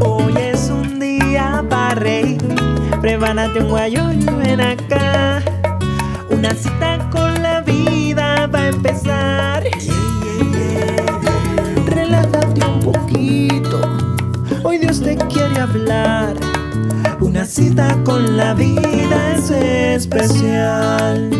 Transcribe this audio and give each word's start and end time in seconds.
Hoy 0.00 0.34
es 0.36 0.70
un 0.70 1.00
día 1.00 1.64
para 1.68 1.94
reír, 1.96 2.38
prepárate 3.00 3.60
un 3.60 3.68
guayo 3.68 4.12
y 4.12 4.24
ven 4.24 4.60
acá. 4.60 5.42
Una 6.30 6.54
cita 6.54 7.08
con 7.10 7.42
la 7.42 7.60
vida 7.62 8.46
va 8.46 8.60
a 8.60 8.68
empezar. 8.68 9.64
Relájate 11.86 12.64
un 12.64 12.80
poquito, 12.80 13.80
hoy 14.62 14.78
Dios 14.78 15.02
te 15.02 15.16
quiere 15.16 15.58
hablar. 15.58 16.36
Una 17.20 17.44
cita 17.44 17.96
con 18.04 18.36
la 18.36 18.54
vida 18.54 19.34
es 19.34 19.50
especial. 19.50 21.30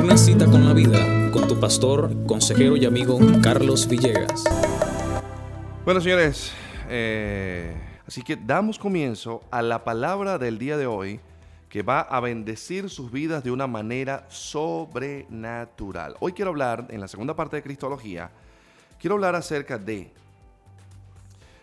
Una 0.00 0.16
cita 0.16 0.46
con 0.46 0.64
la 0.64 0.72
vida, 0.72 0.98
con 1.36 1.48
tu 1.48 1.60
pastor, 1.60 2.24
consejero 2.26 2.78
y 2.78 2.86
amigo 2.86 3.18
Carlos 3.42 3.86
Villegas. 3.86 4.44
Bueno, 5.84 6.00
señores, 6.00 6.50
eh, 6.88 7.76
así 8.06 8.22
que 8.22 8.36
damos 8.36 8.78
comienzo 8.78 9.42
a 9.50 9.60
la 9.60 9.84
palabra 9.84 10.38
del 10.38 10.58
día 10.58 10.78
de 10.78 10.86
hoy 10.86 11.20
que 11.68 11.82
va 11.82 12.00
a 12.00 12.20
bendecir 12.20 12.88
sus 12.88 13.12
vidas 13.12 13.44
de 13.44 13.50
una 13.50 13.66
manera 13.66 14.24
sobrenatural. 14.30 16.16
Hoy 16.20 16.32
quiero 16.32 16.52
hablar, 16.52 16.86
en 16.88 17.02
la 17.02 17.08
segunda 17.08 17.36
parte 17.36 17.56
de 17.56 17.62
Cristología, 17.62 18.30
quiero 18.98 19.16
hablar 19.16 19.34
acerca 19.34 19.76
de 19.76 20.14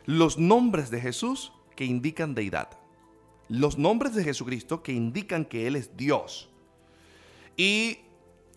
los 0.06 0.38
nombres 0.38 0.92
de 0.92 1.02
Jesús 1.02 1.52
que 1.76 1.86
indican 1.86 2.36
deidad. 2.36 2.70
Los 3.50 3.80
nombres 3.80 4.14
de 4.14 4.24
Jesucristo 4.24 4.84
que 4.84 4.94
indican 4.94 5.46
que 5.46 5.66
Él 5.66 5.76
es 5.78 5.98
Dios. 5.98 6.52
Y 7.58 8.03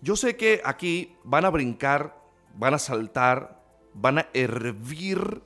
yo 0.06 0.14
sé 0.14 0.36
que 0.36 0.60
aquí 0.64 1.16
van 1.24 1.44
a 1.44 1.50
brincar, 1.50 2.16
van 2.54 2.74
a 2.74 2.78
saltar, 2.78 3.60
van 3.92 4.18
a 4.18 4.28
hervir 4.34 5.42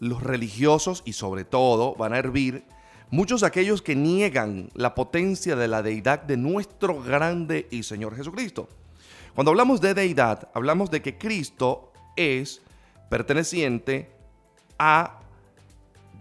los 0.00 0.20
religiosos 0.20 1.02
y 1.04 1.12
sobre 1.12 1.44
todo 1.44 1.94
van 1.94 2.12
a 2.12 2.18
hervir 2.18 2.64
muchos 3.12 3.42
de 3.42 3.46
aquellos 3.46 3.82
que 3.82 3.94
niegan 3.94 4.68
la 4.74 4.96
potencia 4.96 5.54
de 5.54 5.68
la 5.68 5.84
deidad 5.84 6.22
de 6.24 6.36
nuestro 6.36 7.00
grande 7.00 7.68
y 7.70 7.84
Señor 7.84 8.16
Jesucristo. 8.16 8.68
Cuando 9.36 9.52
hablamos 9.52 9.80
de 9.80 9.94
deidad, 9.94 10.48
hablamos 10.54 10.90
de 10.90 11.02
que 11.02 11.16
Cristo 11.16 11.92
es 12.16 12.62
perteneciente 13.10 14.10
a 14.76 15.19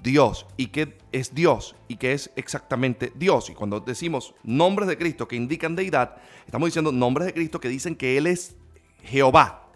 Dios 0.02 0.46
y 0.58 0.68
que 0.68 0.98
es 1.12 1.34
Dios 1.34 1.76
y 1.88 1.98
que 1.98 2.14
es 2.14 2.32
exactamente 2.36 3.12
Dios. 3.16 3.50
Y 3.50 3.54
cuando 3.54 3.80
decimos 3.80 4.34
nombres 4.44 4.88
de 4.88 4.98
Cristo 4.98 5.28
que 5.28 5.36
indican 5.36 5.76
deidad, 5.76 6.16
estamos 6.46 6.68
diciendo 6.68 6.92
nombres 6.92 7.28
de 7.28 7.34
Cristo 7.34 7.60
que 7.60 7.70
dicen 7.70 7.96
que 7.96 8.18
Él 8.18 8.28
es 8.28 8.56
Jehová, 9.04 9.68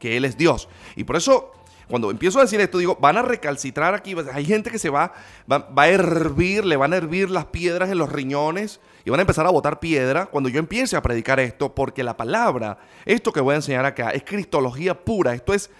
que 0.00 0.16
Él 0.16 0.24
es 0.24 0.36
Dios. 0.36 0.68
Y 0.96 1.04
por 1.04 1.16
eso, 1.16 1.52
cuando 1.88 2.10
empiezo 2.10 2.38
a 2.38 2.42
decir 2.42 2.60
esto, 2.60 2.78
digo, 2.78 2.96
van 3.00 3.16
a 3.16 3.22
recalcitrar 3.22 3.94
aquí. 3.94 4.14
Hay 4.32 4.44
gente 4.44 4.70
que 4.70 4.78
se 4.78 4.90
va, 4.90 5.12
va, 5.50 5.58
va 5.58 5.82
a 5.84 5.88
hervir, 5.88 6.64
le 6.64 6.76
van 6.76 6.92
a 6.92 6.96
hervir 6.96 7.30
las 7.30 7.46
piedras 7.46 7.90
en 7.90 7.98
los 7.98 8.10
riñones 8.10 8.80
y 9.04 9.10
van 9.10 9.20
a 9.20 9.22
empezar 9.22 9.46
a 9.46 9.50
botar 9.50 9.80
piedra 9.80 10.26
cuando 10.26 10.48
yo 10.48 10.58
empiece 10.58 10.96
a 10.96 11.02
predicar 11.02 11.40
esto, 11.40 11.74
porque 11.74 12.02
la 12.02 12.16
palabra, 12.16 12.78
esto 13.04 13.32
que 13.32 13.40
voy 13.40 13.54
a 13.54 13.56
enseñar 13.56 13.84
acá, 13.84 14.10
es 14.10 14.22
cristología 14.22 15.04
pura. 15.04 15.34
Esto 15.34 15.54
es 15.54 15.70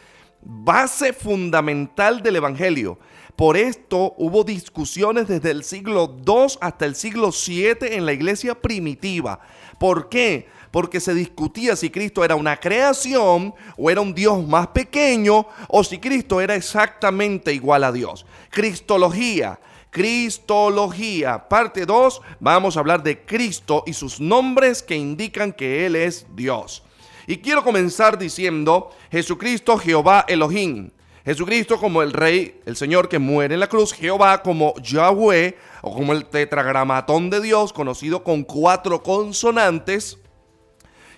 base 0.43 1.13
fundamental 1.13 2.23
del 2.23 2.37
Evangelio. 2.37 2.99
Por 3.39 3.57
esto 3.57 4.15
hubo 4.17 4.43
discusiones 4.43 5.29
desde 5.29 5.53
el 5.53 5.63
siglo 5.63 6.17
II 6.27 6.59
hasta 6.61 6.87
el 6.87 6.97
siglo 6.97 7.31
VII 7.31 7.77
en 7.83 8.05
la 8.05 8.13
iglesia 8.13 8.61
primitiva. 8.61 9.39
¿Por 9.79 10.09
qué? 10.09 10.49
Porque 10.73 10.99
se 10.99 11.15
discutía 11.15 11.77
si 11.77 11.89
Cristo 11.89 12.25
era 12.25 12.35
una 12.35 12.59
creación 12.59 13.55
o 13.77 13.91
era 13.91 14.01
un 14.01 14.13
Dios 14.13 14.45
más 14.45 14.67
pequeño 14.69 15.47
o 15.69 15.85
si 15.85 15.99
Cristo 15.99 16.41
era 16.41 16.57
exactamente 16.57 17.55
igual 17.55 17.85
a 17.85 17.93
Dios. 17.93 18.27
Cristología. 18.51 19.61
Cristología. 19.91 21.49
Parte 21.49 21.87
2. 21.87 22.21
Vamos 22.41 22.77
a 22.77 22.81
hablar 22.81 23.05
de 23.05 23.25
Cristo 23.25 23.85
y 23.87 23.93
sus 23.93 24.21
nombres 24.21 24.83
que 24.83 24.97
indican 24.97 25.53
que 25.53 25.87
Él 25.87 25.95
es 25.95 26.27
Dios. 26.35 26.83
Y 27.29 27.37
quiero 27.37 27.63
comenzar 27.63 28.17
diciendo 28.17 28.91
Jesucristo 29.11 29.77
Jehová 29.77 30.25
Elohim. 30.29 30.91
Jesucristo 31.27 31.79
como 31.79 32.01
el 32.01 32.15
Rey, 32.15 32.59
el 32.65 32.75
Señor 32.75 33.11
que 33.11 33.19
muere 33.19 33.53
en 33.53 33.61
la 33.61 33.67
cruz, 33.67 33.93
Jehová 33.93 34.43
como 34.43 34.73
Yahweh 34.81 35.55
o 35.83 35.93
como 35.93 36.15
el 36.15 36.25
tetragramatón 36.25 37.29
de 37.29 37.43
Dios, 37.43 37.75
conocido 37.75 38.25
con 38.25 38.45
cuatro 38.45 39.03
consonantes, 39.03 40.17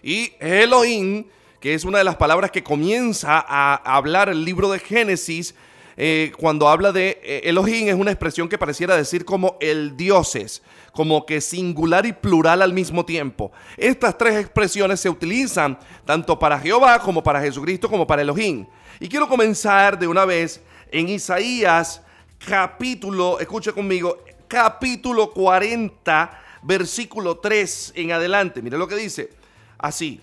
y 0.02 0.32
Elohim, 0.40 1.26
que 1.60 1.74
es 1.74 1.84
una 1.84 1.98
de 1.98 2.04
las 2.04 2.16
palabras 2.16 2.50
que 2.50 2.64
comienza 2.64 3.38
a 3.38 3.76
hablar 3.76 4.28
el 4.30 4.44
libro 4.44 4.68
de 4.68 4.80
Génesis, 4.80 5.54
eh, 6.02 6.32
cuando 6.38 6.66
habla 6.66 6.92
de 6.92 7.20
eh, 7.22 7.42
Elohim 7.44 7.88
es 7.88 7.94
una 7.94 8.10
expresión 8.10 8.48
que 8.48 8.56
pareciera 8.56 8.96
decir 8.96 9.26
como 9.26 9.58
el 9.60 9.98
dioses, 9.98 10.62
como 10.92 11.26
que 11.26 11.42
singular 11.42 12.06
y 12.06 12.14
plural 12.14 12.62
al 12.62 12.72
mismo 12.72 13.04
tiempo. 13.04 13.52
Estas 13.76 14.16
tres 14.16 14.36
expresiones 14.36 14.98
se 14.98 15.10
utilizan 15.10 15.78
tanto 16.06 16.38
para 16.38 16.58
Jehová 16.58 17.00
como 17.00 17.22
para 17.22 17.42
Jesucristo 17.42 17.90
como 17.90 18.06
para 18.06 18.22
Elohim. 18.22 18.64
Y 18.98 19.10
quiero 19.10 19.28
comenzar 19.28 19.98
de 19.98 20.08
una 20.08 20.24
vez 20.24 20.62
en 20.90 21.10
Isaías 21.10 22.00
capítulo, 22.38 23.38
escuche 23.38 23.74
conmigo, 23.74 24.24
capítulo 24.48 25.30
40, 25.32 26.42
versículo 26.62 27.40
3 27.40 27.92
en 27.96 28.12
adelante. 28.12 28.62
Mire 28.62 28.78
lo 28.78 28.88
que 28.88 28.96
dice. 28.96 29.34
Así. 29.76 30.22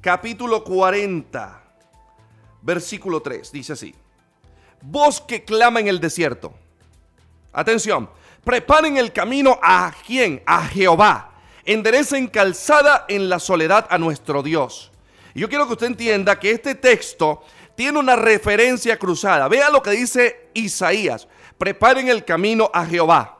Capítulo 0.00 0.62
40, 0.62 1.64
versículo 2.62 3.20
3. 3.20 3.50
Dice 3.50 3.72
así. 3.72 3.92
Voz 4.82 5.20
que 5.20 5.44
clama 5.44 5.80
en 5.80 5.88
el 5.88 6.00
desierto. 6.00 6.52
Atención. 7.52 8.10
Preparen 8.44 8.96
el 8.96 9.12
camino 9.12 9.58
a 9.62 9.94
quién? 10.06 10.42
A 10.44 10.66
Jehová. 10.66 11.34
Enderecen 11.64 12.26
calzada 12.26 13.04
en 13.08 13.28
la 13.28 13.38
soledad 13.38 13.86
a 13.88 13.98
nuestro 13.98 14.42
Dios. 14.42 14.90
Y 15.34 15.40
yo 15.40 15.48
quiero 15.48 15.66
que 15.66 15.74
usted 15.74 15.86
entienda 15.86 16.38
que 16.40 16.50
este 16.50 16.74
texto 16.74 17.44
tiene 17.76 18.00
una 18.00 18.16
referencia 18.16 18.98
cruzada. 18.98 19.46
Vea 19.48 19.70
lo 19.70 19.82
que 19.82 19.90
dice 19.90 20.48
Isaías. 20.54 21.28
Preparen 21.56 22.08
el 22.08 22.24
camino 22.24 22.68
a 22.74 22.84
Jehová. 22.84 23.38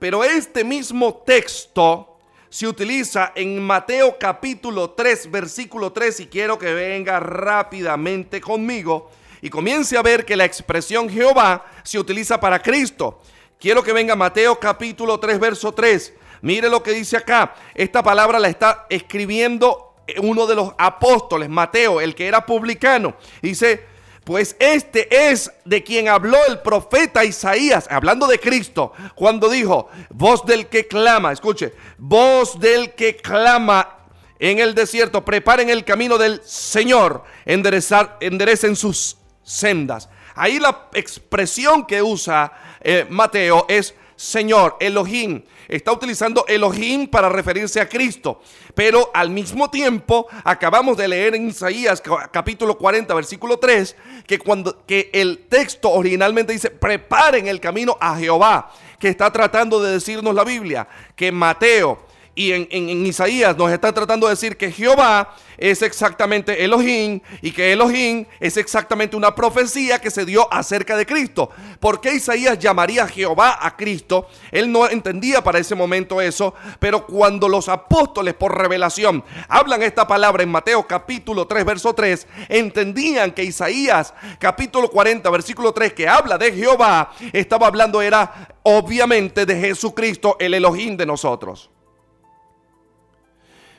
Pero 0.00 0.24
este 0.24 0.64
mismo 0.64 1.22
texto 1.24 2.18
se 2.48 2.66
utiliza 2.66 3.32
en 3.34 3.62
Mateo 3.62 4.18
capítulo 4.18 4.90
3, 4.90 5.30
versículo 5.30 5.92
3. 5.92 6.20
Y 6.20 6.26
quiero 6.26 6.58
que 6.58 6.74
venga 6.74 7.20
rápidamente 7.20 8.40
conmigo 8.40 9.10
y 9.46 9.48
comience 9.48 9.96
a 9.96 10.02
ver 10.02 10.24
que 10.24 10.34
la 10.34 10.44
expresión 10.44 11.08
Jehová 11.08 11.64
se 11.84 12.00
utiliza 12.00 12.40
para 12.40 12.60
Cristo. 12.60 13.20
Quiero 13.60 13.80
que 13.80 13.92
venga 13.92 14.16
Mateo 14.16 14.58
capítulo 14.58 15.20
3, 15.20 15.38
verso 15.38 15.72
3. 15.72 16.14
Mire 16.42 16.68
lo 16.68 16.82
que 16.82 16.90
dice 16.90 17.16
acá. 17.16 17.54
Esta 17.72 18.02
palabra 18.02 18.40
la 18.40 18.48
está 18.48 18.86
escribiendo 18.90 19.94
uno 20.20 20.48
de 20.48 20.56
los 20.56 20.72
apóstoles, 20.76 21.48
Mateo, 21.48 22.00
el 22.00 22.16
que 22.16 22.26
era 22.26 22.44
publicano. 22.44 23.14
Dice, 23.40 23.84
pues 24.24 24.56
este 24.58 25.30
es 25.30 25.52
de 25.64 25.84
quien 25.84 26.08
habló 26.08 26.38
el 26.48 26.58
profeta 26.58 27.24
Isaías, 27.24 27.86
hablando 27.88 28.26
de 28.26 28.40
Cristo, 28.40 28.94
cuando 29.14 29.48
dijo, 29.48 29.88
voz 30.10 30.44
del 30.44 30.66
que 30.66 30.88
clama, 30.88 31.30
escuche, 31.30 31.72
voz 31.98 32.58
del 32.58 32.94
que 32.94 33.14
clama 33.14 33.96
en 34.38 34.58
el 34.58 34.74
desierto, 34.74 35.24
preparen 35.24 35.70
el 35.70 35.84
camino 35.84 36.18
del 36.18 36.42
Señor, 36.44 37.22
enderezar, 37.44 38.18
enderecen 38.20 38.76
sus 38.76 39.15
sendas. 39.46 40.08
Ahí 40.34 40.58
la 40.58 40.88
expresión 40.92 41.86
que 41.86 42.02
usa 42.02 42.52
eh, 42.82 43.06
Mateo 43.08 43.64
es 43.68 43.94
Señor, 44.16 44.76
Elohim. 44.80 45.42
Está 45.68 45.92
utilizando 45.92 46.44
Elohim 46.48 47.06
para 47.06 47.28
referirse 47.28 47.80
a 47.80 47.88
Cristo. 47.88 48.40
Pero 48.74 49.10
al 49.14 49.30
mismo 49.30 49.70
tiempo, 49.70 50.26
acabamos 50.44 50.96
de 50.96 51.08
leer 51.08 51.34
en 51.34 51.48
Isaías 51.48 52.02
capítulo 52.30 52.76
40, 52.76 53.14
versículo 53.14 53.58
3, 53.58 53.96
que, 54.26 54.38
cuando, 54.38 54.84
que 54.86 55.10
el 55.12 55.46
texto 55.48 55.90
originalmente 55.90 56.52
dice, 56.52 56.70
preparen 56.70 57.46
el 57.46 57.60
camino 57.60 57.96
a 58.00 58.16
Jehová, 58.16 58.72
que 58.98 59.08
está 59.08 59.32
tratando 59.32 59.82
de 59.82 59.92
decirnos 59.92 60.34
la 60.34 60.44
Biblia, 60.44 60.88
que 61.14 61.32
Mateo 61.32 62.05
y 62.36 62.52
en, 62.52 62.68
en, 62.70 63.06
Isaías 63.06 63.56
nos 63.56 63.72
está 63.72 63.92
tratando 63.92 64.26
de 64.26 64.34
decir 64.34 64.58
que 64.58 64.70
Jehová 64.70 65.34
es 65.56 65.80
exactamente 65.80 66.62
Elohim 66.62 67.20
y 67.40 67.50
que 67.50 67.72
Elohim 67.72 68.26
es 68.38 68.58
exactamente 68.58 69.16
una 69.16 69.34
profecía 69.34 69.98
que 69.98 70.10
se 70.10 70.26
dio 70.26 70.46
acerca 70.52 70.98
de 70.98 71.06
Cristo. 71.06 71.48
¿Por 71.80 71.98
qué 72.02 72.14
Isaías 72.14 72.58
llamaría 72.58 73.08
Jehová 73.08 73.58
a 73.58 73.74
Cristo? 73.74 74.28
Él 74.52 74.70
no 74.70 74.86
entendía 74.86 75.42
para 75.42 75.58
ese 75.58 75.74
momento 75.74 76.20
eso, 76.20 76.52
pero 76.78 77.06
cuando 77.06 77.48
los 77.48 77.70
apóstoles 77.70 78.34
por 78.34 78.54
revelación 78.54 79.24
hablan 79.48 79.82
esta 79.82 80.06
palabra 80.06 80.42
en 80.42 80.50
Mateo 80.50 80.86
capítulo 80.86 81.46
3, 81.46 81.64
verso 81.64 81.94
3, 81.94 82.26
entendían 82.50 83.32
que 83.32 83.44
Isaías 83.44 84.12
capítulo 84.38 84.90
40, 84.90 85.30
versículo 85.30 85.72
3, 85.72 85.94
que 85.94 86.06
habla 86.06 86.36
de 86.36 86.52
Jehová, 86.52 87.12
estaba 87.32 87.66
hablando 87.66 88.02
era 88.02 88.54
obviamente 88.62 89.46
de 89.46 89.58
Jesucristo, 89.58 90.36
el 90.38 90.52
Elohim 90.52 90.98
de 90.98 91.06
nosotros. 91.06 91.70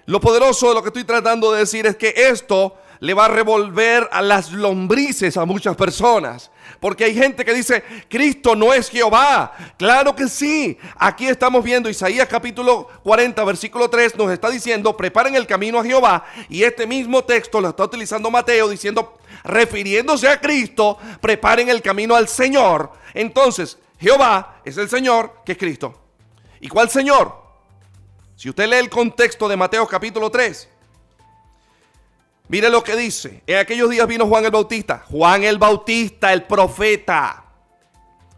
Lo 0.08 0.22
poderoso 0.22 0.70
de 0.70 0.74
lo 0.74 0.82
que 0.82 0.88
estoy 0.88 1.04
tratando 1.04 1.52
de 1.52 1.60
decir 1.60 1.86
es 1.86 1.98
que 1.98 2.14
esto 2.16 2.78
le 3.02 3.14
va 3.14 3.26
a 3.26 3.28
revolver 3.28 4.08
a 4.10 4.22
las 4.22 4.54
lombrices 4.54 5.36
a 5.36 5.44
muchas 5.44 5.76
personas. 5.76 6.50
Porque 6.80 7.04
hay 7.04 7.14
gente 7.14 7.44
que 7.44 7.54
dice, 7.54 7.84
Cristo 8.08 8.56
no 8.56 8.74
es 8.74 8.90
Jehová. 8.90 9.52
Claro 9.78 10.16
que 10.16 10.30
sí. 10.30 10.78
Aquí 10.98 11.28
estamos 11.28 11.62
viendo 11.62 11.90
Isaías 11.90 12.26
capítulo 12.30 12.88
40, 13.04 13.44
versículo 13.44 13.90
3, 13.90 14.16
nos 14.16 14.32
está 14.32 14.50
diciendo, 14.50 14.96
preparen 14.96 15.36
el 15.36 15.46
camino 15.46 15.78
a 15.78 15.84
Jehová. 15.84 16.24
Y 16.48 16.64
este 16.64 16.88
mismo 16.88 17.26
texto 17.26 17.60
lo 17.60 17.68
está 17.68 17.84
utilizando 17.84 18.32
Mateo 18.32 18.70
diciendo, 18.70 19.18
refiriéndose 19.44 20.30
a 20.30 20.40
Cristo, 20.40 20.98
preparen 21.20 21.68
el 21.68 21.82
camino 21.82 22.16
al 22.16 22.30
Señor. 22.30 22.94
Entonces, 23.14 23.78
Jehová 24.00 24.62
es 24.64 24.78
el 24.78 24.88
Señor 24.88 25.42
que 25.46 25.52
es 25.52 25.58
Cristo. 25.58 26.00
¿Y 26.62 26.70
cuál 26.70 26.90
Señor? 26.90 27.47
Si 28.38 28.50
usted 28.50 28.70
lee 28.70 28.76
el 28.76 28.90
contexto 28.92 29.50
de 29.50 29.58
Mateo 29.58 29.88
capítulo 29.88 30.30
3, 30.30 30.70
mire 32.50 32.70
lo 32.70 32.84
que 32.84 32.96
dice. 32.96 33.42
En 33.48 33.58
aquellos 33.58 33.90
días 33.90 34.08
vino 34.08 34.28
Juan 34.28 34.46
el 34.46 34.52
Bautista, 34.52 35.04
Juan 35.10 35.44
el 35.44 35.58
Bautista, 35.58 36.32
el 36.32 36.44
profeta, 36.44 37.46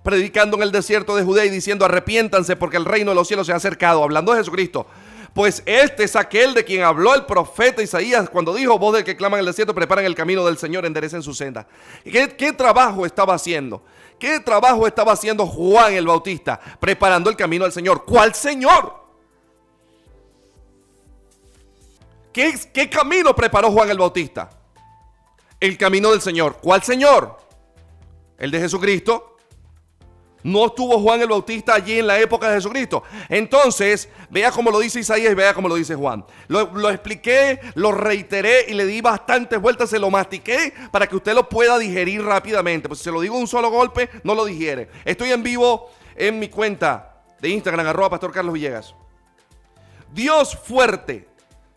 predicando 0.01 0.55
en 0.55 0.63
el 0.63 0.71
desierto 0.71 1.17
de 1.17 1.25
Judea 1.25 1.43
y 1.43 1.49
diciendo, 1.49 1.83
arrepiéntanse 1.83 2.55
porque 2.55 2.77
el 2.77 2.85
reino 2.85 3.11
de 3.11 3.15
los 3.15 3.27
cielos 3.27 3.45
se 3.45 3.51
ha 3.51 3.57
acercado, 3.57 4.01
hablando 4.01 4.31
de 4.31 4.39
Jesucristo. 4.39 4.87
Pues 5.33 5.63
este 5.65 6.05
es 6.05 6.15
aquel 6.15 6.53
de 6.53 6.63
quien 6.63 6.83
habló 6.83 7.13
el 7.13 7.25
profeta 7.25 7.81
Isaías 7.81 8.29
cuando 8.29 8.55
dijo, 8.55 8.79
voz 8.79 8.95
del 8.95 9.03
que 9.03 9.17
clama 9.17 9.35
en 9.35 9.41
el 9.41 9.47
desierto, 9.47 9.75
preparen 9.75 10.05
el 10.05 10.15
camino 10.15 10.45
del 10.45 10.57
Señor, 10.57 10.85
enderecen 10.85 11.21
su 11.21 11.33
senda. 11.33 11.67
¿Qué, 12.05 12.37
¿Qué 12.37 12.53
trabajo 12.53 13.05
estaba 13.05 13.33
haciendo? 13.33 13.83
¿Qué 14.17 14.39
trabajo 14.39 14.87
estaba 14.87 15.11
haciendo 15.11 15.45
Juan 15.45 15.91
el 15.91 16.07
Bautista? 16.07 16.57
Preparando 16.79 17.29
el 17.29 17.35
camino 17.35 17.65
del 17.65 17.73
Señor. 17.73 18.05
¿Cuál 18.05 18.33
Señor? 18.33 18.98
¿Qué, 22.31 22.89
camino 22.89 23.35
preparó 23.35 23.71
Juan 23.71 23.89
el 23.89 23.97
Bautista? 23.97 24.49
El 25.59 25.77
camino 25.77 26.11
del 26.11 26.21
Señor. 26.21 26.57
¿Cuál 26.61 26.83
Señor? 26.83 27.37
El 28.37 28.51
de 28.51 28.59
Jesucristo. 28.59 29.37
No 30.41 30.67
estuvo 30.67 30.99
Juan 30.99 31.19
el 31.19 31.27
Bautista 31.27 31.73
allí 31.73 31.99
en 31.99 32.07
la 32.07 32.17
época 32.17 32.47
de 32.49 32.55
Jesucristo. 32.55 33.03
Entonces, 33.27 34.07
vea 34.29 34.51
cómo 34.51 34.71
lo 34.71 34.79
dice 34.79 35.01
Isaías 35.01 35.33
y 35.33 35.35
vea 35.35 35.53
cómo 35.53 35.67
lo 35.67 35.75
dice 35.75 35.95
Juan. 35.95 36.23
Lo, 36.47 36.71
lo, 36.73 36.89
expliqué, 36.89 37.59
lo 37.75 37.91
reiteré 37.91 38.65
y 38.69 38.73
le 38.73 38.85
di 38.85 39.01
bastantes 39.01 39.59
vueltas, 39.59 39.89
se 39.89 39.99
lo 39.99 40.09
mastiqué 40.09 40.73
para 40.91 41.07
que 41.07 41.17
usted 41.17 41.33
lo 41.33 41.49
pueda 41.49 41.77
digerir 41.77 42.23
rápidamente. 42.23 42.87
Pues 42.87 42.99
si 42.99 43.05
se 43.05 43.11
lo 43.11 43.19
digo 43.19 43.37
un 43.37 43.47
solo 43.47 43.69
golpe, 43.69 44.09
no 44.23 44.33
lo 44.33 44.45
digiere. 44.45 44.89
Estoy 45.03 45.31
en 45.31 45.43
vivo 45.43 45.91
en 46.15 46.39
mi 46.39 46.47
cuenta 46.47 47.23
de 47.41 47.49
Instagram, 47.49 47.87
arroba 47.87 48.11
Pastor 48.11 48.31
Carlos 48.31 48.53
Villegas. 48.53 48.95
Dios 50.13 50.57
fuerte 50.57 51.28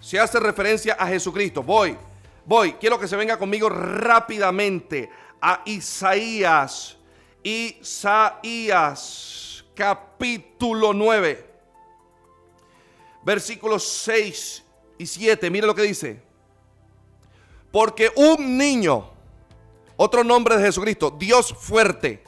se 0.02 0.19
hace 0.19 0.38
referencia 0.40 0.94
a 0.94 1.06
Jesucristo. 1.06 1.62
Voy, 1.62 1.96
voy, 2.44 2.72
quiero 2.75 2.99
que 2.99 3.06
se 3.06 3.14
venga 3.16 3.38
conmigo 3.38 3.69
rápidamente 3.69 5.08
a 5.40 5.62
Isaías. 5.64 6.96
Isaías 7.44 8.84
capítulo 9.75 10.93
9, 10.93 11.50
versículos 13.25 13.87
6 13.88 14.64
y 14.99 15.06
7. 15.06 15.49
Mire 15.50 15.69
lo 15.69 15.75
que 15.75 15.82
dice. 15.82 16.20
Porque 17.70 18.10
un 18.16 18.58
niño, 18.58 19.08
otro 19.96 20.25
nombre 20.25 20.56
de 20.56 20.64
Jesucristo, 20.64 21.10
Dios 21.10 21.55
fuerte. 21.55 22.25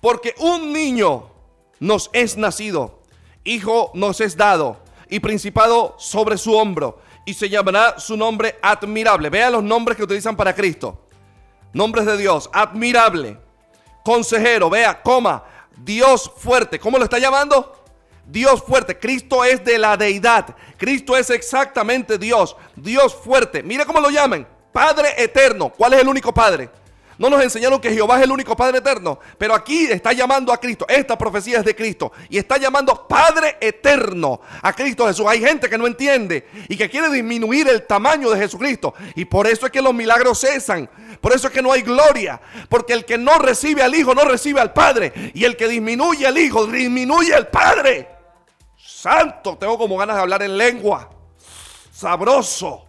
Porque 0.00 0.34
un 0.38 0.72
niño 0.72 1.30
nos 1.80 2.08
es 2.14 2.38
nacido, 2.38 3.02
hijo 3.44 3.90
nos 3.94 4.22
es 4.22 4.36
dado 4.36 4.87
y 5.10 5.20
principado 5.20 5.94
sobre 5.98 6.38
su 6.38 6.54
hombro. 6.54 7.00
Y 7.24 7.34
se 7.34 7.48
llamará 7.48 7.98
su 7.98 8.16
nombre 8.16 8.58
admirable. 8.62 9.30
Vean 9.30 9.52
los 9.52 9.62
nombres 9.62 9.96
que 9.96 10.04
utilizan 10.04 10.36
para 10.36 10.54
Cristo. 10.54 11.06
Nombres 11.72 12.06
de 12.06 12.16
Dios. 12.16 12.48
Admirable. 12.52 13.38
Consejero. 14.04 14.70
Vea, 14.70 15.02
coma. 15.02 15.44
Dios 15.76 16.30
fuerte. 16.36 16.78
¿Cómo 16.78 16.98
lo 16.98 17.04
está 17.04 17.18
llamando? 17.18 17.84
Dios 18.26 18.62
fuerte. 18.62 18.98
Cristo 18.98 19.44
es 19.44 19.62
de 19.64 19.78
la 19.78 19.96
deidad. 19.96 20.54
Cristo 20.76 21.16
es 21.16 21.30
exactamente 21.30 22.18
Dios. 22.18 22.56
Dios 22.76 23.14
fuerte. 23.14 23.62
Mire 23.62 23.84
cómo 23.84 24.00
lo 24.00 24.10
llaman. 24.10 24.46
Padre 24.72 25.14
eterno. 25.16 25.70
¿Cuál 25.70 25.94
es 25.94 26.00
el 26.00 26.08
único 26.08 26.32
Padre? 26.32 26.70
No 27.18 27.28
nos 27.28 27.42
enseñaron 27.42 27.80
que 27.80 27.92
Jehová 27.92 28.18
es 28.18 28.22
el 28.22 28.30
único 28.30 28.56
Padre 28.56 28.78
eterno, 28.78 29.18
pero 29.36 29.52
aquí 29.52 29.86
está 29.86 30.12
llamando 30.12 30.52
a 30.52 30.60
Cristo. 30.60 30.86
Esta 30.88 31.18
profecía 31.18 31.58
es 31.58 31.64
de 31.64 31.74
Cristo 31.74 32.12
y 32.30 32.38
está 32.38 32.58
llamando 32.58 33.08
Padre 33.08 33.56
eterno 33.60 34.40
a 34.62 34.72
Cristo 34.72 35.06
Jesús. 35.06 35.26
Hay 35.28 35.40
gente 35.40 35.68
que 35.68 35.76
no 35.76 35.88
entiende 35.88 36.46
y 36.68 36.76
que 36.76 36.88
quiere 36.88 37.10
disminuir 37.10 37.68
el 37.68 37.86
tamaño 37.86 38.30
de 38.30 38.38
Jesucristo 38.38 38.94
y 39.16 39.24
por 39.24 39.48
eso 39.48 39.66
es 39.66 39.72
que 39.72 39.82
los 39.82 39.92
milagros 39.92 40.40
cesan. 40.40 40.88
Por 41.20 41.32
eso 41.32 41.48
es 41.48 41.52
que 41.52 41.62
no 41.62 41.72
hay 41.72 41.82
gloria, 41.82 42.40
porque 42.68 42.92
el 42.92 43.04
que 43.04 43.18
no 43.18 43.38
recibe 43.38 43.82
al 43.82 43.94
Hijo 43.94 44.14
no 44.14 44.22
recibe 44.22 44.60
al 44.60 44.72
Padre 44.72 45.32
y 45.34 45.44
el 45.44 45.56
que 45.56 45.66
disminuye 45.66 46.24
al 46.24 46.38
Hijo 46.38 46.66
disminuye 46.66 47.34
al 47.34 47.48
Padre. 47.48 48.08
Santo, 48.76 49.56
tengo 49.58 49.76
como 49.76 49.96
ganas 49.96 50.16
de 50.16 50.22
hablar 50.22 50.42
en 50.42 50.56
lengua. 50.56 51.10
Sabroso. 51.90 52.87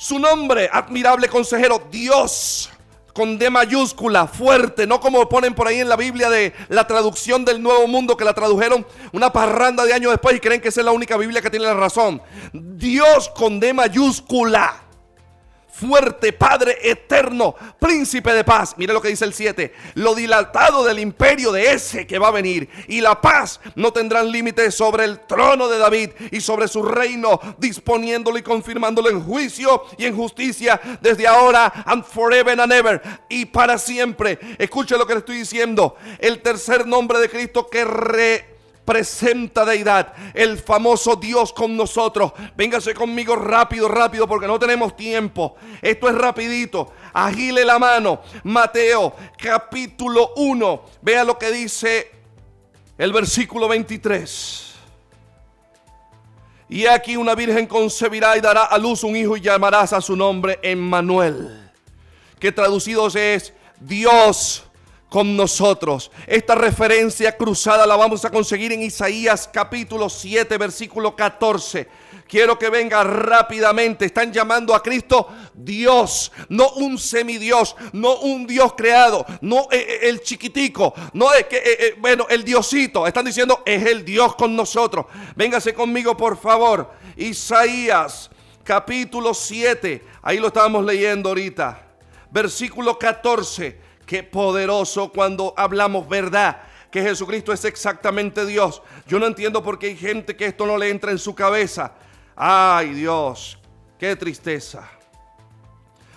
Su 0.00 0.18
nombre, 0.18 0.66
admirable 0.72 1.28
consejero, 1.28 1.82
Dios, 1.90 2.70
con 3.12 3.38
D 3.38 3.50
mayúscula, 3.50 4.26
fuerte, 4.26 4.86
no 4.86 4.98
como 4.98 5.28
ponen 5.28 5.54
por 5.54 5.68
ahí 5.68 5.78
en 5.78 5.90
la 5.90 5.96
Biblia 5.96 6.30
de 6.30 6.54
la 6.70 6.86
traducción 6.86 7.44
del 7.44 7.62
Nuevo 7.62 7.86
Mundo, 7.86 8.16
que 8.16 8.24
la 8.24 8.32
tradujeron 8.32 8.86
una 9.12 9.30
parranda 9.30 9.84
de 9.84 9.92
años 9.92 10.10
después 10.10 10.34
y 10.34 10.40
creen 10.40 10.62
que 10.62 10.68
esa 10.68 10.80
es 10.80 10.86
la 10.86 10.92
única 10.92 11.18
Biblia 11.18 11.42
que 11.42 11.50
tiene 11.50 11.66
la 11.66 11.74
razón. 11.74 12.22
Dios 12.54 13.28
con 13.36 13.60
D 13.60 13.74
mayúscula 13.74 14.84
fuerte, 15.80 16.32
Padre 16.32 16.76
eterno, 16.82 17.54
príncipe 17.78 18.32
de 18.32 18.44
paz. 18.44 18.74
Mire 18.76 18.92
lo 18.92 19.00
que 19.00 19.08
dice 19.08 19.24
el 19.24 19.34
7. 19.34 19.72
Lo 19.94 20.14
dilatado 20.14 20.84
del 20.84 20.98
imperio 20.98 21.52
de 21.52 21.72
ese 21.72 22.06
que 22.06 22.18
va 22.18 22.28
a 22.28 22.32
venir. 22.32 22.68
Y 22.88 23.00
la 23.00 23.20
paz 23.20 23.60
no 23.74 23.92
tendrán 23.92 24.30
límites 24.30 24.74
sobre 24.74 25.04
el 25.04 25.20
trono 25.20 25.68
de 25.68 25.78
David 25.78 26.10
y 26.30 26.40
sobre 26.40 26.68
su 26.68 26.82
reino, 26.82 27.40
disponiéndolo 27.58 28.38
y 28.38 28.42
confirmándolo 28.42 29.08
en 29.08 29.22
juicio 29.22 29.84
y 29.96 30.04
en 30.06 30.16
justicia 30.16 30.80
desde 31.00 31.26
ahora 31.26 31.72
and 31.86 32.04
forever 32.04 32.60
and 32.60 32.72
ever. 32.72 33.02
Y 33.28 33.46
para 33.46 33.78
siempre. 33.78 34.38
Escuche 34.58 34.98
lo 34.98 35.06
que 35.06 35.14
le 35.14 35.20
estoy 35.20 35.38
diciendo. 35.38 35.96
El 36.18 36.42
tercer 36.42 36.86
nombre 36.86 37.18
de 37.18 37.30
Cristo 37.30 37.68
que 37.68 37.84
re 37.84 38.49
presenta 38.90 39.64
deidad, 39.64 40.12
el 40.34 40.58
famoso 40.58 41.14
Dios 41.14 41.52
con 41.52 41.76
nosotros. 41.76 42.32
Véngase 42.56 42.92
conmigo 42.92 43.36
rápido, 43.36 43.86
rápido, 43.86 44.26
porque 44.26 44.48
no 44.48 44.58
tenemos 44.58 44.96
tiempo. 44.96 45.54
Esto 45.80 46.08
es 46.08 46.14
rapidito. 46.16 46.92
Agile 47.12 47.64
la 47.64 47.78
mano. 47.78 48.20
Mateo 48.42 49.14
capítulo 49.38 50.32
1. 50.34 50.82
Vea 51.02 51.22
lo 51.22 51.38
que 51.38 51.52
dice 51.52 52.10
el 52.98 53.12
versículo 53.12 53.68
23. 53.68 54.74
Y 56.68 56.86
aquí 56.86 57.16
una 57.16 57.36
virgen 57.36 57.68
concebirá 57.68 58.36
y 58.36 58.40
dará 58.40 58.64
a 58.64 58.76
luz 58.76 59.04
un 59.04 59.14
hijo 59.14 59.36
y 59.36 59.40
llamarás 59.40 59.92
a 59.92 60.00
su 60.00 60.16
nombre 60.16 60.58
Emmanuel, 60.62 61.70
que 62.40 62.50
traducido 62.50 63.06
es 63.06 63.52
Dios 63.78 64.64
con 65.10 65.36
nosotros. 65.36 66.10
Esta 66.26 66.54
referencia 66.54 67.36
cruzada 67.36 67.84
la 67.84 67.96
vamos 67.96 68.24
a 68.24 68.30
conseguir 68.30 68.72
en 68.72 68.82
Isaías 68.82 69.50
capítulo 69.52 70.08
7, 70.08 70.56
versículo 70.56 71.14
14. 71.14 71.88
Quiero 72.28 72.56
que 72.56 72.70
venga 72.70 73.02
rápidamente. 73.02 74.04
Están 74.06 74.32
llamando 74.32 74.72
a 74.72 74.82
Cristo 74.82 75.28
Dios, 75.52 76.30
no 76.48 76.70
un 76.74 76.96
semidios, 76.96 77.74
no 77.92 78.20
un 78.20 78.46
Dios 78.46 78.74
creado, 78.76 79.26
no 79.40 79.62
eh, 79.72 79.78
eh, 79.78 79.98
el 80.02 80.22
chiquitico, 80.22 80.94
no 81.12 81.34
es 81.34 81.46
que, 81.46 81.56
eh, 81.56 81.94
bueno, 81.98 82.26
el 82.30 82.44
Diosito. 82.44 83.04
Están 83.04 83.24
diciendo 83.24 83.62
es 83.66 83.84
el 83.84 84.04
Dios 84.04 84.36
con 84.36 84.54
nosotros. 84.54 85.06
Véngase 85.34 85.74
conmigo, 85.74 86.16
por 86.16 86.38
favor. 86.38 86.92
Isaías 87.16 88.30
capítulo 88.62 89.34
7, 89.34 90.04
ahí 90.22 90.38
lo 90.38 90.46
estábamos 90.46 90.84
leyendo 90.84 91.30
ahorita. 91.30 91.88
Versículo 92.30 92.96
14 92.96 93.89
Qué 94.10 94.24
poderoso 94.24 95.12
cuando 95.12 95.54
hablamos 95.56 96.08
verdad 96.08 96.62
que 96.90 97.00
Jesucristo 97.00 97.52
es 97.52 97.64
exactamente 97.64 98.44
Dios. 98.44 98.82
Yo 99.06 99.20
no 99.20 99.26
entiendo 99.28 99.62
por 99.62 99.78
qué 99.78 99.86
hay 99.86 99.96
gente 99.96 100.34
que 100.34 100.46
esto 100.46 100.66
no 100.66 100.76
le 100.76 100.90
entra 100.90 101.12
en 101.12 101.18
su 101.20 101.32
cabeza. 101.32 101.92
Ay 102.34 102.92
Dios, 102.92 103.56
qué 104.00 104.16
tristeza. 104.16 104.90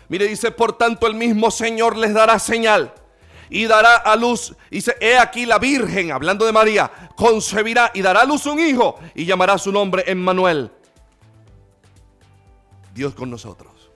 Mire, 0.10 0.28
dice, 0.28 0.50
por 0.50 0.76
tanto 0.76 1.06
el 1.06 1.14
mismo 1.14 1.52
Señor 1.52 1.96
les 1.96 2.16
dará 2.16 2.40
señal 2.40 2.96
y 3.48 3.68
dará 3.68 3.98
a 3.98 4.16
luz. 4.16 4.56
Dice, 4.72 4.98
he 5.00 5.16
aquí 5.16 5.46
la 5.46 5.60
Virgen, 5.60 6.12
hablando 6.12 6.48
de 6.48 6.52
María, 6.52 6.92
concebirá 7.16 7.92
y 7.94 8.02
dará 8.02 8.22
a 8.22 8.26
luz 8.26 8.48
un 8.48 8.60
hijo 8.60 9.00
y 9.14 9.26
llamará 9.26 9.60
su 9.60 9.72
nombre 9.72 10.04
Emmanuel. 10.08 10.72
Dios 12.92 13.14
con 13.14 13.30
nosotros. 13.30 13.93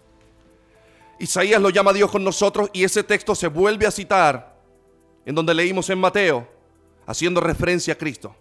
Isaías 1.19 1.61
lo 1.61 1.69
llama 1.69 1.93
Dios 1.93 2.11
con 2.11 2.23
nosotros 2.23 2.69
y 2.73 2.83
ese 2.83 3.03
texto 3.03 3.33
se 3.35 3.47
vuelve 3.47 3.87
a 3.87 3.91
citar 3.91 4.55
en 5.25 5.35
donde 5.35 5.53
leímos 5.53 5.89
en 5.89 5.99
Mateo, 5.99 6.47
haciendo 7.05 7.41
referencia 7.41 7.93
a 7.93 7.97
Cristo. 7.97 8.35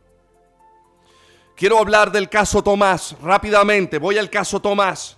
Quiero 1.57 1.79
hablar 1.79 2.13
del 2.13 2.29
caso 2.29 2.63
Tomás 2.63 3.17
rápidamente. 3.23 3.99
Voy 3.99 4.19
al 4.19 4.31
caso 4.31 4.61
Tomás. 4.61 5.17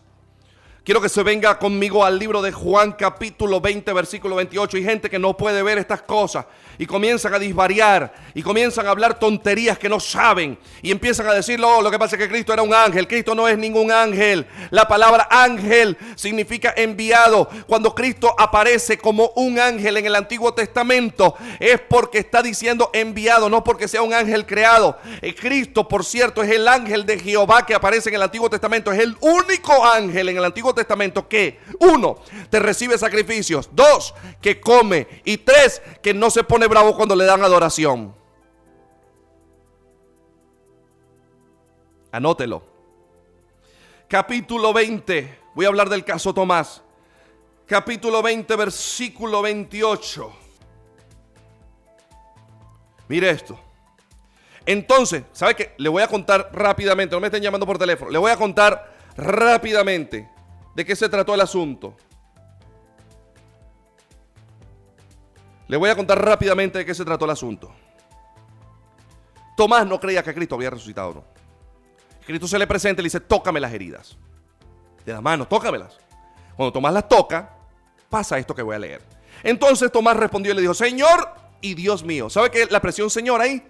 Quiero 0.88 1.02
que 1.02 1.10
se 1.10 1.22
venga 1.22 1.58
conmigo 1.58 2.02
al 2.02 2.18
libro 2.18 2.40
de 2.40 2.50
Juan 2.50 2.92
capítulo 2.92 3.60
20 3.60 3.92
versículo 3.92 4.36
28. 4.36 4.78
Hay 4.78 4.84
gente 4.84 5.10
que 5.10 5.18
no 5.18 5.36
puede 5.36 5.62
ver 5.62 5.76
estas 5.76 6.00
cosas 6.00 6.46
y 6.78 6.86
comienzan 6.86 7.34
a 7.34 7.38
disvariar 7.38 8.14
y 8.32 8.42
comienzan 8.42 8.86
a 8.86 8.90
hablar 8.90 9.18
tonterías 9.18 9.78
que 9.78 9.90
no 9.90 10.00
saben 10.00 10.56
y 10.80 10.90
empiezan 10.90 11.26
a 11.26 11.34
decir, 11.34 11.60
oh, 11.62 11.82
lo 11.82 11.90
que 11.90 11.98
pasa 11.98 12.16
es 12.16 12.22
que 12.22 12.28
Cristo 12.30 12.54
era 12.54 12.62
un 12.62 12.72
ángel. 12.72 13.06
Cristo 13.06 13.34
no 13.34 13.46
es 13.46 13.58
ningún 13.58 13.92
ángel. 13.92 14.46
La 14.70 14.88
palabra 14.88 15.28
ángel 15.30 15.98
significa 16.14 16.72
enviado. 16.74 17.50
Cuando 17.66 17.94
Cristo 17.94 18.34
aparece 18.38 18.96
como 18.96 19.32
un 19.36 19.58
ángel 19.58 19.98
en 19.98 20.06
el 20.06 20.14
Antiguo 20.14 20.54
Testamento 20.54 21.34
es 21.60 21.78
porque 21.82 22.16
está 22.16 22.40
diciendo 22.40 22.88
enviado, 22.94 23.50
no 23.50 23.62
porque 23.62 23.88
sea 23.88 24.00
un 24.00 24.14
ángel 24.14 24.46
creado. 24.46 24.96
Eh, 25.20 25.34
Cristo, 25.34 25.86
por 25.86 26.02
cierto, 26.02 26.42
es 26.42 26.50
el 26.50 26.66
ángel 26.66 27.04
de 27.04 27.18
Jehová 27.18 27.66
que 27.66 27.74
aparece 27.74 28.08
en 28.08 28.14
el 28.14 28.22
Antiguo 28.22 28.48
Testamento. 28.48 28.90
Es 28.90 29.00
el 29.00 29.18
único 29.20 29.84
ángel 29.84 30.30
en 30.30 30.38
el 30.38 30.44
Antiguo 30.46 30.70
Testamento 30.70 30.77
que, 31.28 31.60
uno, 31.80 32.18
te 32.50 32.58
recibe 32.58 32.98
sacrificios, 32.98 33.70
dos, 33.72 34.14
que 34.40 34.60
come 34.60 35.06
y 35.24 35.38
tres, 35.38 35.82
que 36.02 36.14
no 36.14 36.30
se 36.30 36.44
pone 36.44 36.66
bravo 36.66 36.96
cuando 36.96 37.16
le 37.16 37.24
dan 37.24 37.42
adoración. 37.42 38.14
Anótelo. 42.12 42.62
Capítulo 44.08 44.72
20. 44.72 45.38
Voy 45.54 45.64
a 45.64 45.68
hablar 45.68 45.88
del 45.88 46.04
caso 46.04 46.32
Tomás. 46.32 46.82
Capítulo 47.66 48.22
20, 48.22 48.56
versículo 48.56 49.42
28. 49.42 50.32
Mire 53.08 53.30
esto. 53.30 53.58
Entonces, 54.64 55.24
¿sabe 55.32 55.54
qué? 55.54 55.74
Le 55.78 55.88
voy 55.88 56.02
a 56.02 56.08
contar 56.08 56.50
rápidamente, 56.52 57.14
no 57.14 57.20
me 57.20 57.28
estén 57.28 57.42
llamando 57.42 57.66
por 57.66 57.78
teléfono, 57.78 58.10
le 58.10 58.18
voy 58.18 58.30
a 58.30 58.36
contar 58.36 58.94
rápidamente 59.16 60.28
de 60.74 60.84
qué 60.84 60.94
se 60.94 61.08
trató 61.08 61.34
el 61.34 61.40
asunto. 61.40 61.96
Le 65.66 65.76
voy 65.76 65.90
a 65.90 65.96
contar 65.96 66.24
rápidamente 66.24 66.78
de 66.78 66.86
qué 66.86 66.94
se 66.94 67.04
trató 67.04 67.24
el 67.26 67.32
asunto. 67.32 67.70
Tomás 69.56 69.86
no 69.86 70.00
creía 70.00 70.22
que 70.22 70.32
Cristo 70.32 70.54
había 70.54 70.70
resucitado, 70.70 71.14
¿no? 71.14 71.24
Cristo 72.24 72.46
se 72.46 72.58
le 72.58 72.66
presenta 72.66 73.00
y 73.00 73.04
le 73.04 73.06
dice, 73.06 73.20
tócame 73.20 73.58
las 73.58 73.72
heridas. 73.72 74.16
De 75.04 75.12
las 75.12 75.22
manos, 75.22 75.48
tócamelas. 75.48 75.98
Cuando 76.56 76.72
Tomás 76.72 76.92
las 76.92 77.08
toca, 77.08 77.54
pasa 78.08 78.38
esto 78.38 78.54
que 78.54 78.62
voy 78.62 78.76
a 78.76 78.78
leer. 78.78 79.02
Entonces 79.42 79.90
Tomás 79.90 80.16
respondió 80.16 80.52
y 80.52 80.54
le 80.54 80.60
dijo, 80.60 80.74
Señor 80.74 81.34
y 81.60 81.74
Dios 81.74 82.04
mío. 82.04 82.28
¿Sabe 82.30 82.50
qué 82.50 82.66
la 82.66 82.78
expresión 82.78 83.10
Señor 83.10 83.40
ahí? 83.40 83.62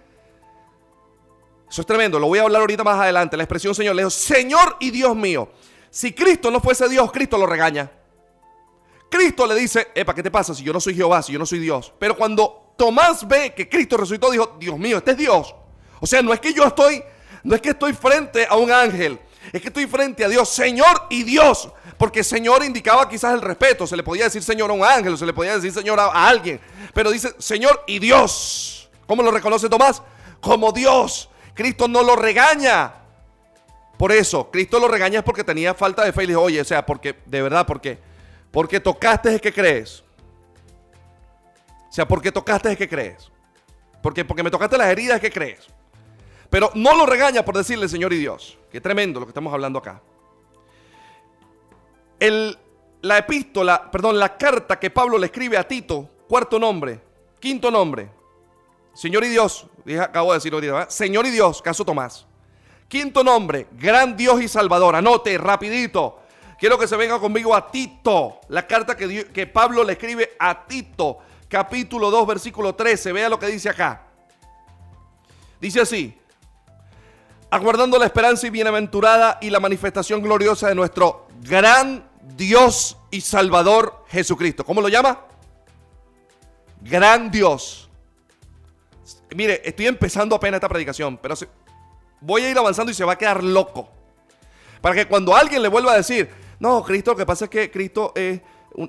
Eso 1.69 1.81
es 1.81 1.87
tremendo, 1.87 2.19
lo 2.19 2.27
voy 2.27 2.39
a 2.39 2.43
hablar 2.43 2.61
ahorita 2.61 2.83
más 2.83 2.99
adelante. 2.99 3.37
La 3.37 3.43
expresión 3.43 3.75
Señor 3.75 3.95
le 3.95 4.01
dijo, 4.01 4.09
Señor 4.09 4.77
y 4.79 4.91
Dios 4.91 5.15
mío. 5.15 5.49
Si 5.89 6.13
Cristo 6.13 6.51
no 6.51 6.59
fuese 6.59 6.87
Dios, 6.87 7.11
Cristo 7.11 7.37
lo 7.37 7.45
regaña. 7.45 7.91
Cristo 9.09 9.47
le 9.47 9.55
dice, 9.55 9.87
epa, 9.95 10.13
¿qué 10.13 10.21
te 10.21 10.29
pasa 10.29 10.53
si 10.53 10.63
yo 10.63 10.71
no 10.71 10.79
soy 10.79 10.95
Jehová, 10.95 11.23
si 11.23 11.33
yo 11.33 11.39
no 11.39 11.45
soy 11.45 11.59
Dios? 11.59 11.91
Pero 11.97 12.15
cuando 12.15 12.73
Tomás 12.77 13.27
ve 13.27 13.53
que 13.55 13.67
Cristo 13.67 13.97
resucitó, 13.97 14.29
dijo, 14.29 14.55
Dios 14.59 14.77
mío, 14.77 14.97
este 14.97 15.11
es 15.11 15.17
Dios. 15.17 15.55
O 15.99 16.05
sea, 16.05 16.21
no 16.21 16.31
es 16.31 16.39
que 16.39 16.53
yo 16.53 16.63
estoy, 16.63 17.03
no 17.43 17.55
es 17.55 17.61
que 17.61 17.69
estoy 17.69 17.93
frente 17.93 18.45
a 18.47 18.55
un 18.55 18.71
ángel, 18.71 19.19
es 19.51 19.61
que 19.61 19.69
estoy 19.69 19.87
frente 19.87 20.23
a 20.23 20.29
Dios, 20.29 20.47
Señor 20.49 21.07
y 21.09 21.23
Dios. 21.23 21.69
Porque 21.97 22.23
Señor 22.23 22.63
indicaba 22.63 23.09
quizás 23.09 23.33
el 23.33 23.41
respeto, 23.41 23.85
se 23.87 23.97
le 23.97 24.03
podía 24.03 24.25
decir 24.25 24.43
Señor 24.43 24.69
a 24.69 24.73
un 24.73 24.85
ángel, 24.85 25.17
se 25.17 25.25
le 25.25 25.33
podía 25.33 25.55
decir 25.55 25.73
Señor 25.73 25.99
a, 25.99 26.05
a 26.05 26.29
alguien. 26.29 26.61
Pero 26.93 27.11
dice 27.11 27.33
Señor 27.39 27.83
y 27.87 27.99
Dios. 27.99 28.89
¿Cómo 29.07 29.23
lo 29.23 29.31
reconoce 29.31 29.67
Tomás? 29.67 30.01
Como 30.39 30.71
Dios. 30.71 31.29
Cristo 31.55 31.87
no 31.87 32.03
lo 32.03 32.15
regaña. 32.15 32.98
Por 33.99 34.13
eso, 34.13 34.49
Cristo 34.49 34.79
lo 34.79 34.87
regaña 34.87 35.25
porque 35.25 35.43
tenía 35.43 35.73
falta 35.73 36.05
de 36.05 36.13
fe 36.13 36.23
y 36.23 36.27
le 36.27 36.31
dijo, 36.31 36.43
oye, 36.43 36.61
o 36.61 36.63
sea, 36.63 36.85
porque, 36.85 37.17
de 37.25 37.41
verdad, 37.41 37.67
porque, 37.67 37.97
porque 38.49 38.79
tocaste 38.79 39.35
es 39.35 39.41
que 39.41 39.51
crees. 39.51 40.05
O 41.89 41.91
sea, 41.91 42.07
porque 42.07 42.31
tocaste 42.31 42.71
es 42.71 42.77
que 42.77 42.87
crees. 42.87 43.29
Porque, 44.01 44.23
porque 44.23 44.41
me 44.41 44.49
tocaste 44.49 44.77
las 44.77 44.87
heridas 44.87 45.17
es 45.17 45.21
que 45.21 45.29
crees. 45.29 45.67
Pero 46.49 46.71
no 46.75 46.95
lo 46.95 47.05
regaña 47.05 47.43
por 47.43 47.57
decirle 47.57 47.89
Señor 47.89 48.13
y 48.13 48.19
Dios. 48.19 48.57
Qué 48.71 48.79
tremendo 48.79 49.19
lo 49.19 49.25
que 49.25 49.31
estamos 49.31 49.53
hablando 49.53 49.79
acá. 49.79 50.01
El, 52.21 52.57
la 53.01 53.17
epístola, 53.17 53.91
perdón, 53.91 54.17
la 54.17 54.37
carta 54.37 54.79
que 54.79 54.89
Pablo 54.91 55.17
le 55.17 55.25
escribe 55.25 55.57
a 55.57 55.67
Tito, 55.67 56.09
cuarto 56.29 56.57
nombre, 56.57 57.01
quinto 57.41 57.69
nombre. 57.69 58.09
Señor 58.93 59.25
y 59.25 59.27
Dios, 59.27 59.67
acabo 59.99 60.31
de 60.31 60.37
decirlo 60.37 60.61
¿verdad? 60.61 60.87
Señor 60.87 61.25
y 61.25 61.31
Dios, 61.31 61.61
caso 61.61 61.83
Tomás. 61.83 62.28
Quinto 62.89 63.23
nombre, 63.23 63.67
gran 63.73 64.17
Dios 64.17 64.41
y 64.41 64.47
Salvador. 64.47 64.95
Anote 64.95 65.37
rapidito. 65.37 66.23
Quiero 66.59 66.77
que 66.77 66.87
se 66.87 66.97
venga 66.97 67.19
conmigo 67.19 67.55
a 67.55 67.69
Tito. 67.71 68.41
La 68.49 68.65
carta 68.65 68.97
que, 68.97 69.27
que 69.27 69.45
Pablo 69.45 69.83
le 69.83 69.93
escribe 69.93 70.31
a 70.39 70.65
Tito. 70.65 71.19
Capítulo 71.47 72.09
2, 72.09 72.27
versículo 72.27 72.73
13. 72.73 73.13
Vea 73.13 73.29
lo 73.29 73.37
que 73.37 73.45
dice 73.45 73.69
acá. 73.69 74.07
Dice 75.61 75.81
así. 75.81 76.17
Aguardando 77.51 77.99
la 77.99 78.05
esperanza 78.05 78.47
y 78.47 78.49
bienaventurada 78.49 79.37
y 79.39 79.51
la 79.51 79.59
manifestación 79.59 80.23
gloriosa 80.23 80.67
de 80.67 80.75
nuestro 80.75 81.27
gran 81.41 82.09
Dios 82.35 82.97
y 83.11 83.21
Salvador 83.21 84.03
Jesucristo. 84.07 84.65
¿Cómo 84.65 84.81
lo 84.81 84.89
llama? 84.89 85.25
Gran 86.81 87.29
Dios. 87.29 87.87
Mire, 89.35 89.61
estoy 89.63 89.85
empezando 89.85 90.35
apenas 90.35 90.57
esta 90.57 90.69
predicación, 90.69 91.17
pero 91.17 91.35
voy 92.21 92.43
a 92.43 92.51
ir 92.51 92.57
avanzando 92.57 92.91
y 92.91 92.95
se 92.95 93.03
va 93.03 93.13
a 93.13 93.17
quedar 93.17 93.43
loco. 93.43 93.89
Para 94.81 94.95
que 94.95 95.05
cuando 95.07 95.35
alguien 95.35 95.61
le 95.61 95.67
vuelva 95.67 95.93
a 95.93 95.97
decir, 95.97 96.29
no, 96.59 96.83
Cristo, 96.83 97.11
lo 97.11 97.17
que 97.17 97.25
pasa 97.25 97.45
es 97.45 97.51
que 97.51 97.71
Cristo 97.71 98.13
es 98.15 98.41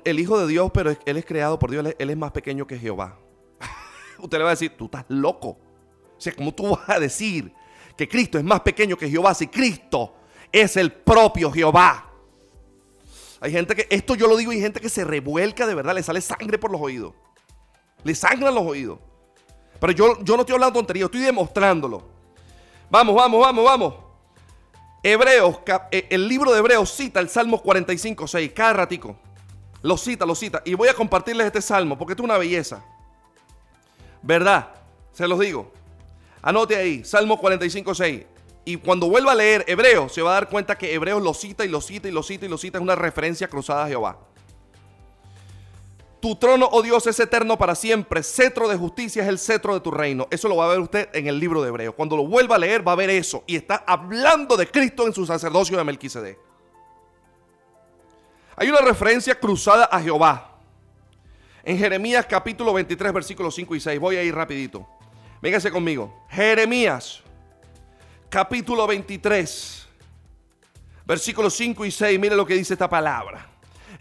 el 0.03 0.19
Hijo 0.19 0.39
de 0.39 0.47
Dios, 0.47 0.71
pero 0.73 0.95
Él 1.05 1.17
es 1.17 1.25
creado 1.25 1.59
por 1.59 1.71
Dios, 1.71 1.85
Él 1.97 2.09
es 2.09 2.17
más 2.17 2.31
pequeño 2.31 2.65
que 2.65 2.77
Jehová. 2.77 3.17
Usted 4.19 4.37
le 4.37 4.43
va 4.43 4.51
a 4.51 4.53
decir, 4.53 4.75
tú 4.77 4.85
estás 4.85 5.05
loco. 5.09 5.49
O 5.49 6.21
sea, 6.21 6.33
¿cómo 6.33 6.53
tú 6.53 6.69
vas 6.69 6.89
a 6.89 6.99
decir 6.99 7.51
que 7.97 8.07
Cristo 8.07 8.37
es 8.37 8.43
más 8.43 8.61
pequeño 8.61 8.97
que 8.97 9.09
Jehová 9.09 9.33
si 9.33 9.47
Cristo 9.47 10.15
es 10.51 10.77
el 10.77 10.91
propio 10.91 11.51
Jehová? 11.51 12.09
Hay 13.39 13.51
gente 13.51 13.75
que, 13.75 13.87
esto 13.89 14.13
yo 14.13 14.27
lo 14.27 14.37
digo, 14.37 14.51
hay 14.51 14.61
gente 14.61 14.79
que 14.79 14.89
se 14.89 15.03
revuelca 15.03 15.65
de 15.65 15.73
verdad, 15.73 15.95
le 15.95 16.03
sale 16.03 16.21
sangre 16.21 16.59
por 16.59 16.71
los 16.71 16.79
oídos. 16.79 17.13
Le 18.03 18.13
sangran 18.13 18.53
los 18.53 18.63
oídos. 18.63 18.99
Pero 19.79 19.93
yo, 19.93 20.23
yo 20.23 20.35
no 20.35 20.41
estoy 20.41 20.53
hablando 20.53 20.77
tontería, 20.77 21.05
estoy 21.05 21.21
demostrándolo. 21.21 22.03
Vamos, 22.91 23.15
vamos, 23.15 23.39
vamos, 23.39 23.63
vamos. 23.63 23.93
Hebreos, 25.01 25.59
eh, 25.91 26.07
el 26.09 26.27
libro 26.27 26.51
de 26.51 26.59
Hebreos 26.59 26.91
cita 26.91 27.21
el 27.21 27.29
Salmo 27.29 27.61
45, 27.61 28.27
6, 28.27 28.51
cada 28.53 28.73
ratico. 28.73 29.15
Lo 29.81 29.95
cita, 29.95 30.25
lo 30.25 30.35
cita. 30.35 30.61
Y 30.65 30.73
voy 30.73 30.89
a 30.89 30.93
compartirles 30.93 31.47
este 31.47 31.61
salmo 31.61 31.97
porque 31.97 32.13
es 32.13 32.19
una 32.19 32.37
belleza. 32.37 32.83
¿Verdad? 34.21 34.67
Se 35.13 35.25
los 35.25 35.39
digo. 35.39 35.71
Anote 36.41 36.75
ahí, 36.75 37.05
Salmo 37.05 37.39
45, 37.39 37.95
6. 37.95 38.25
Y 38.65 38.75
cuando 38.75 39.07
vuelva 39.07 39.31
a 39.31 39.35
leer 39.35 39.63
Hebreos, 39.67 40.13
se 40.13 40.21
va 40.21 40.31
a 40.31 40.33
dar 40.33 40.49
cuenta 40.49 40.77
que 40.77 40.93
Hebreos 40.93 41.23
lo 41.23 41.33
cita 41.33 41.63
y 41.63 41.69
lo 41.69 41.79
cita 41.79 42.09
y 42.09 42.11
lo 42.11 42.23
cita 42.23 42.45
y 42.45 42.49
lo 42.49 42.57
cita. 42.57 42.77
Es 42.77 42.81
una 42.81 42.95
referencia 42.95 43.47
cruzada 43.47 43.85
a 43.85 43.87
Jehová. 43.87 44.19
Tu 46.21 46.35
trono, 46.35 46.69
oh 46.71 46.83
Dios, 46.83 47.07
es 47.07 47.19
eterno 47.19 47.57
para 47.57 47.73
siempre. 47.73 48.21
Cetro 48.21 48.69
de 48.69 48.77
justicia 48.77 49.23
es 49.23 49.27
el 49.27 49.39
cetro 49.39 49.73
de 49.73 49.79
tu 49.79 49.89
reino. 49.89 50.27
Eso 50.29 50.47
lo 50.47 50.55
va 50.55 50.65
a 50.65 50.69
ver 50.69 50.79
usted 50.79 51.09
en 51.13 51.25
el 51.25 51.39
libro 51.39 51.63
de 51.63 51.69
Hebreos. 51.69 51.95
Cuando 51.95 52.15
lo 52.15 52.27
vuelva 52.27 52.57
a 52.57 52.59
leer, 52.59 52.87
va 52.87 52.91
a 52.91 52.95
ver 52.95 53.09
eso. 53.09 53.43
Y 53.47 53.55
está 53.55 53.83
hablando 53.87 54.55
de 54.55 54.67
Cristo 54.67 55.07
en 55.07 55.13
su 55.13 55.25
sacerdocio 55.25 55.77
de 55.77 55.83
Melquisedec. 55.83 56.37
Hay 58.55 58.69
una 58.69 58.81
referencia 58.81 59.33
cruzada 59.33 59.85
a 59.85 59.99
Jehová. 59.99 60.59
En 61.63 61.77
Jeremías 61.79 62.27
capítulo 62.27 62.71
23, 62.73 63.13
versículos 63.13 63.55
5 63.55 63.75
y 63.75 63.79
6. 63.79 63.99
Voy 63.99 64.15
a 64.17 64.23
ir 64.23 64.35
rapidito. 64.35 64.87
Véngase 65.41 65.71
conmigo. 65.71 66.23
Jeremías 66.29 67.23
capítulo 68.29 68.85
23, 68.85 69.87
versículos 71.03 71.55
5 71.55 71.83
y 71.83 71.89
6. 71.89 72.19
Mire 72.19 72.35
lo 72.35 72.45
que 72.45 72.53
dice 72.53 72.73
esta 72.73 72.87
palabra. 72.87 73.50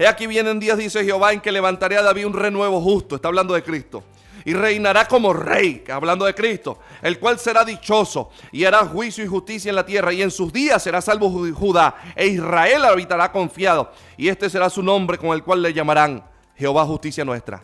He 0.00 0.06
aquí 0.06 0.26
vienen 0.26 0.58
días, 0.58 0.78
dice 0.78 1.04
Jehová, 1.04 1.34
en 1.34 1.42
que 1.42 1.52
levantaré 1.52 1.98
a 1.98 2.02
David 2.02 2.24
un 2.24 2.32
renuevo 2.32 2.80
justo. 2.80 3.16
Está 3.16 3.28
hablando 3.28 3.52
de 3.52 3.62
Cristo. 3.62 4.02
Y 4.46 4.54
reinará 4.54 5.06
como 5.06 5.34
rey, 5.34 5.84
hablando 5.92 6.24
de 6.24 6.34
Cristo, 6.34 6.78
el 7.02 7.18
cual 7.18 7.38
será 7.38 7.66
dichoso 7.66 8.30
y 8.50 8.64
hará 8.64 8.86
juicio 8.86 9.22
y 9.22 9.26
justicia 9.26 9.68
en 9.68 9.76
la 9.76 9.84
tierra. 9.84 10.10
Y 10.14 10.22
en 10.22 10.30
sus 10.30 10.54
días 10.54 10.82
será 10.82 11.02
salvo 11.02 11.28
Judá 11.52 11.96
e 12.16 12.28
Israel 12.28 12.86
habitará 12.86 13.30
confiado. 13.30 13.92
Y 14.16 14.30
este 14.30 14.48
será 14.48 14.70
su 14.70 14.82
nombre 14.82 15.18
con 15.18 15.32
el 15.32 15.44
cual 15.44 15.60
le 15.60 15.74
llamarán 15.74 16.24
Jehová 16.56 16.86
justicia 16.86 17.22
nuestra. 17.22 17.62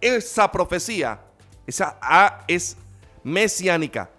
Esa 0.00 0.50
profecía, 0.50 1.20
esa 1.64 1.96
A 2.02 2.42
es 2.48 2.76
mesiánica. 3.22 4.10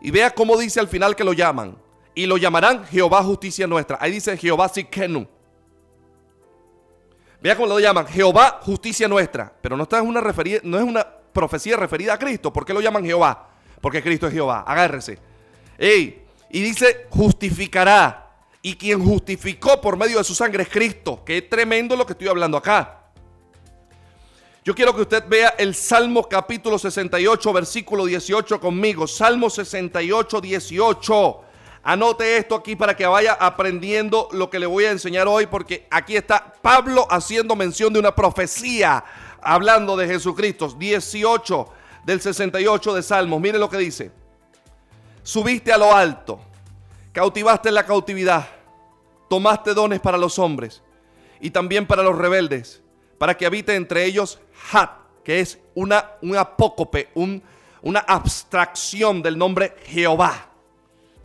Y 0.00 0.12
vea 0.12 0.30
cómo 0.30 0.56
dice 0.56 0.78
al 0.78 0.86
final 0.86 1.16
que 1.16 1.24
lo 1.24 1.32
llaman. 1.32 1.76
Y 2.14 2.26
lo 2.26 2.36
llamarán 2.36 2.86
Jehová 2.86 3.24
justicia 3.24 3.66
nuestra. 3.66 3.98
Ahí 4.00 4.12
dice 4.12 4.36
Jehová 4.36 4.68
Sikenu. 4.68 5.26
Vea 7.40 7.54
cómo 7.54 7.68
lo 7.68 7.78
llaman, 7.78 8.06
Jehová, 8.06 8.60
justicia 8.62 9.06
nuestra. 9.06 9.52
Pero 9.60 9.76
no, 9.76 9.84
está 9.84 10.02
una 10.02 10.20
no 10.20 10.78
es 10.78 10.84
una 10.84 11.06
profecía 11.32 11.76
referida 11.76 12.14
a 12.14 12.18
Cristo. 12.18 12.52
¿Por 12.52 12.64
qué 12.64 12.74
lo 12.74 12.80
llaman 12.80 13.04
Jehová? 13.04 13.48
Porque 13.80 14.02
Cristo 14.02 14.26
es 14.26 14.32
Jehová. 14.32 14.64
Agárrese. 14.66 15.18
y 15.78 16.60
dice, 16.62 17.06
justificará 17.10 18.28
y 18.62 18.74
quien 18.74 19.04
justificó 19.04 19.80
por 19.80 19.96
medio 19.96 20.18
de 20.18 20.24
su 20.24 20.34
sangre 20.34 20.64
es 20.64 20.68
Cristo. 20.68 21.22
Qué 21.24 21.42
tremendo 21.42 21.94
lo 21.94 22.04
que 22.04 22.12
estoy 22.12 22.28
hablando 22.28 22.56
acá. 22.56 22.94
Yo 24.64 24.74
quiero 24.74 24.94
que 24.94 25.02
usted 25.02 25.24
vea 25.26 25.54
el 25.56 25.74
Salmo 25.74 26.28
capítulo 26.28 26.78
68, 26.78 27.52
versículo 27.52 28.04
18 28.04 28.60
conmigo. 28.60 29.06
Salmo 29.06 29.48
68, 29.48 30.40
18. 30.40 31.40
Anote 31.82 32.36
esto 32.36 32.54
aquí 32.54 32.76
para 32.76 32.96
que 32.96 33.06
vaya 33.06 33.32
aprendiendo 33.34 34.28
lo 34.32 34.50
que 34.50 34.58
le 34.58 34.66
voy 34.66 34.84
a 34.84 34.90
enseñar 34.90 35.28
hoy, 35.28 35.46
porque 35.46 35.86
aquí 35.90 36.16
está 36.16 36.52
Pablo 36.60 37.06
haciendo 37.10 37.56
mención 37.56 37.92
de 37.92 38.00
una 38.00 38.14
profecía, 38.14 39.04
hablando 39.40 39.96
de 39.96 40.06
Jesucristo. 40.06 40.68
18 40.68 41.68
del 42.04 42.20
68 42.20 42.94
de 42.94 43.02
Salmos. 43.02 43.40
Mire 43.40 43.58
lo 43.58 43.68
que 43.68 43.78
dice. 43.78 44.10
Subiste 45.22 45.72
a 45.72 45.78
lo 45.78 45.94
alto, 45.94 46.40
cautivaste 47.12 47.70
la 47.70 47.84
cautividad, 47.84 48.48
tomaste 49.28 49.74
dones 49.74 50.00
para 50.00 50.16
los 50.16 50.38
hombres 50.38 50.82
y 51.38 51.50
también 51.50 51.86
para 51.86 52.02
los 52.02 52.16
rebeldes, 52.16 52.80
para 53.18 53.36
que 53.36 53.44
habite 53.44 53.74
entre 53.74 54.06
ellos 54.06 54.40
Hat, 54.72 54.90
que 55.22 55.40
es 55.40 55.58
una, 55.74 56.12
un 56.22 56.34
apócope, 56.34 57.10
una 57.82 58.00
abstracción 58.00 59.20
del 59.20 59.36
nombre 59.36 59.76
Jehová. 59.84 60.47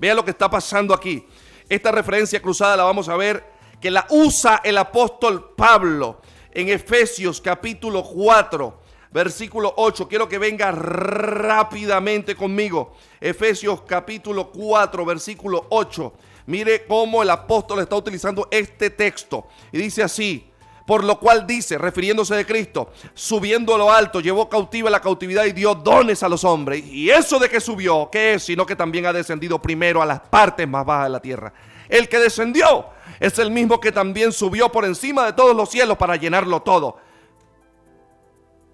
Vea 0.03 0.13
lo 0.13 0.25
que 0.25 0.31
está 0.31 0.49
pasando 0.49 0.93
aquí. 0.93 1.25
Esta 1.69 1.89
referencia 1.89 2.41
cruzada 2.41 2.75
la 2.75 2.83
vamos 2.83 3.07
a 3.07 3.15
ver 3.15 3.41
que 3.79 3.89
la 3.89 4.05
usa 4.09 4.59
el 4.61 4.77
apóstol 4.77 5.53
Pablo 5.55 6.19
en 6.51 6.67
Efesios 6.67 7.39
capítulo 7.39 8.03
4, 8.03 8.81
versículo 9.11 9.73
8. 9.77 10.09
Quiero 10.09 10.27
que 10.27 10.39
venga 10.39 10.73
rápidamente 10.73 12.35
conmigo. 12.35 12.97
Efesios 13.21 13.83
capítulo 13.83 14.51
4, 14.51 15.05
versículo 15.05 15.67
8. 15.69 16.13
Mire 16.47 16.85
cómo 16.85 17.23
el 17.23 17.29
apóstol 17.29 17.79
está 17.79 17.95
utilizando 17.95 18.49
este 18.51 18.89
texto. 18.89 19.47
Y 19.71 19.77
dice 19.77 20.03
así, 20.03 20.51
por 20.85 21.03
lo 21.03 21.19
cual 21.19 21.47
dice, 21.47 21.77
refiriéndose 21.77 22.35
de 22.35 22.45
Cristo, 22.45 22.91
subiendo 23.13 23.73
a 23.73 23.77
lo 23.77 23.91
alto, 23.91 24.19
llevó 24.19 24.49
cautiva 24.49 24.89
la 24.89 24.99
cautividad 24.99 25.45
y 25.45 25.53
dio 25.53 25.75
dones 25.75 26.23
a 26.23 26.29
los 26.29 26.43
hombres. 26.43 26.83
Y 26.85 27.09
eso 27.09 27.39
de 27.39 27.49
que 27.49 27.61
subió, 27.61 28.09
¿qué 28.11 28.33
es? 28.33 28.43
Sino 28.43 28.65
que 28.65 28.75
también 28.75 29.05
ha 29.05 29.13
descendido 29.13 29.61
primero 29.61 30.01
a 30.01 30.05
las 30.05 30.19
partes 30.19 30.67
más 30.67 30.85
bajas 30.85 31.05
de 31.05 31.09
la 31.11 31.21
tierra. 31.21 31.53
El 31.87 32.09
que 32.09 32.19
descendió 32.19 32.87
es 33.19 33.39
el 33.39 33.49
mismo 33.51 33.79
que 33.79 33.91
también 33.91 34.33
subió 34.33 34.71
por 34.71 34.83
encima 34.83 35.25
de 35.25 35.33
todos 35.33 35.55
los 35.55 35.69
cielos 35.69 35.97
para 35.97 36.17
llenarlo 36.17 36.61
todo. 36.61 36.97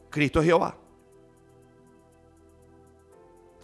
Cristo 0.10 0.39
es 0.39 0.46
Jehová. 0.48 0.75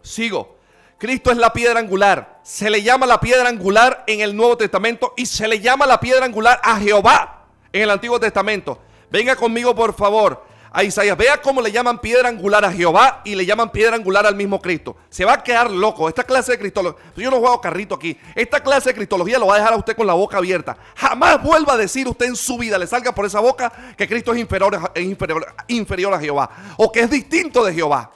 Sigo. 0.04 0.56
Cristo 1.00 1.32
es 1.32 1.38
la 1.38 1.52
piedra 1.52 1.80
angular. 1.80 2.40
Se 2.44 2.70
le 2.70 2.84
llama 2.84 3.08
la 3.08 3.20
piedra 3.20 3.50
angular 3.50 4.04
en 4.06 4.22
el 4.22 4.36
Nuevo 4.36 4.56
Testamento 4.56 5.14
y 5.18 5.26
se 5.26 5.48
le 5.48 5.60
llama 5.60 5.88
la 5.88 6.00
piedra 6.00 6.26
angular 6.26 6.62
a 6.64 6.80
Jehová 6.80 7.35
en 7.76 7.82
el 7.82 7.90
Antiguo 7.90 8.18
Testamento. 8.20 8.80
Venga 9.12 9.36
conmigo, 9.36 9.76
por 9.76 9.94
favor, 9.94 10.46
a 10.72 10.84
Isaías. 10.84 11.18
Vea 11.18 11.42
cómo 11.42 11.62
le 11.62 11.74
llaman 11.74 12.00
piedra 12.00 12.30
angular 12.30 12.64
a 12.64 12.72
Jehová 12.72 13.22
y 13.26 13.36
le 13.36 13.46
llaman 13.46 13.70
piedra 13.70 13.98
angular 13.98 14.26
al 14.26 14.36
mismo 14.36 14.62
Cristo. 14.62 14.96
Se 15.10 15.26
va 15.26 15.34
a 15.34 15.44
quedar 15.44 15.70
loco. 15.70 16.08
Esta 16.08 16.24
clase 16.24 16.54
de 16.54 16.60
cristología, 16.60 17.02
yo 17.18 17.30
no 17.30 17.40
juego 17.40 17.60
carrito 17.60 17.96
aquí. 17.96 18.18
Esta 18.34 18.62
clase 18.62 18.90
de 18.90 18.96
cristología 18.96 19.38
lo 19.38 19.48
va 19.48 19.56
a 19.56 19.58
dejar 19.58 19.74
a 19.74 19.78
usted 19.78 19.94
con 19.94 20.08
la 20.08 20.14
boca 20.14 20.38
abierta. 20.38 20.78
Jamás 20.96 21.44
vuelva 21.44 21.74
a 21.74 21.78
decir 21.78 22.08
usted 22.08 22.28
en 22.28 22.38
su 22.38 22.58
vida, 22.58 22.78
le 22.78 22.88
salga 22.88 23.14
por 23.14 23.26
esa 23.26 23.42
boca 23.42 23.70
que 23.98 24.08
Cristo 24.08 24.32
es 24.32 24.40
inferior, 24.40 24.92
es 24.96 25.04
inferior, 25.04 25.46
inferior 25.68 26.14
a 26.14 26.20
Jehová 26.20 26.50
o 26.78 26.90
que 26.94 27.02
es 27.02 27.10
distinto 27.10 27.66
de 27.66 27.74
Jehová. 27.74 28.10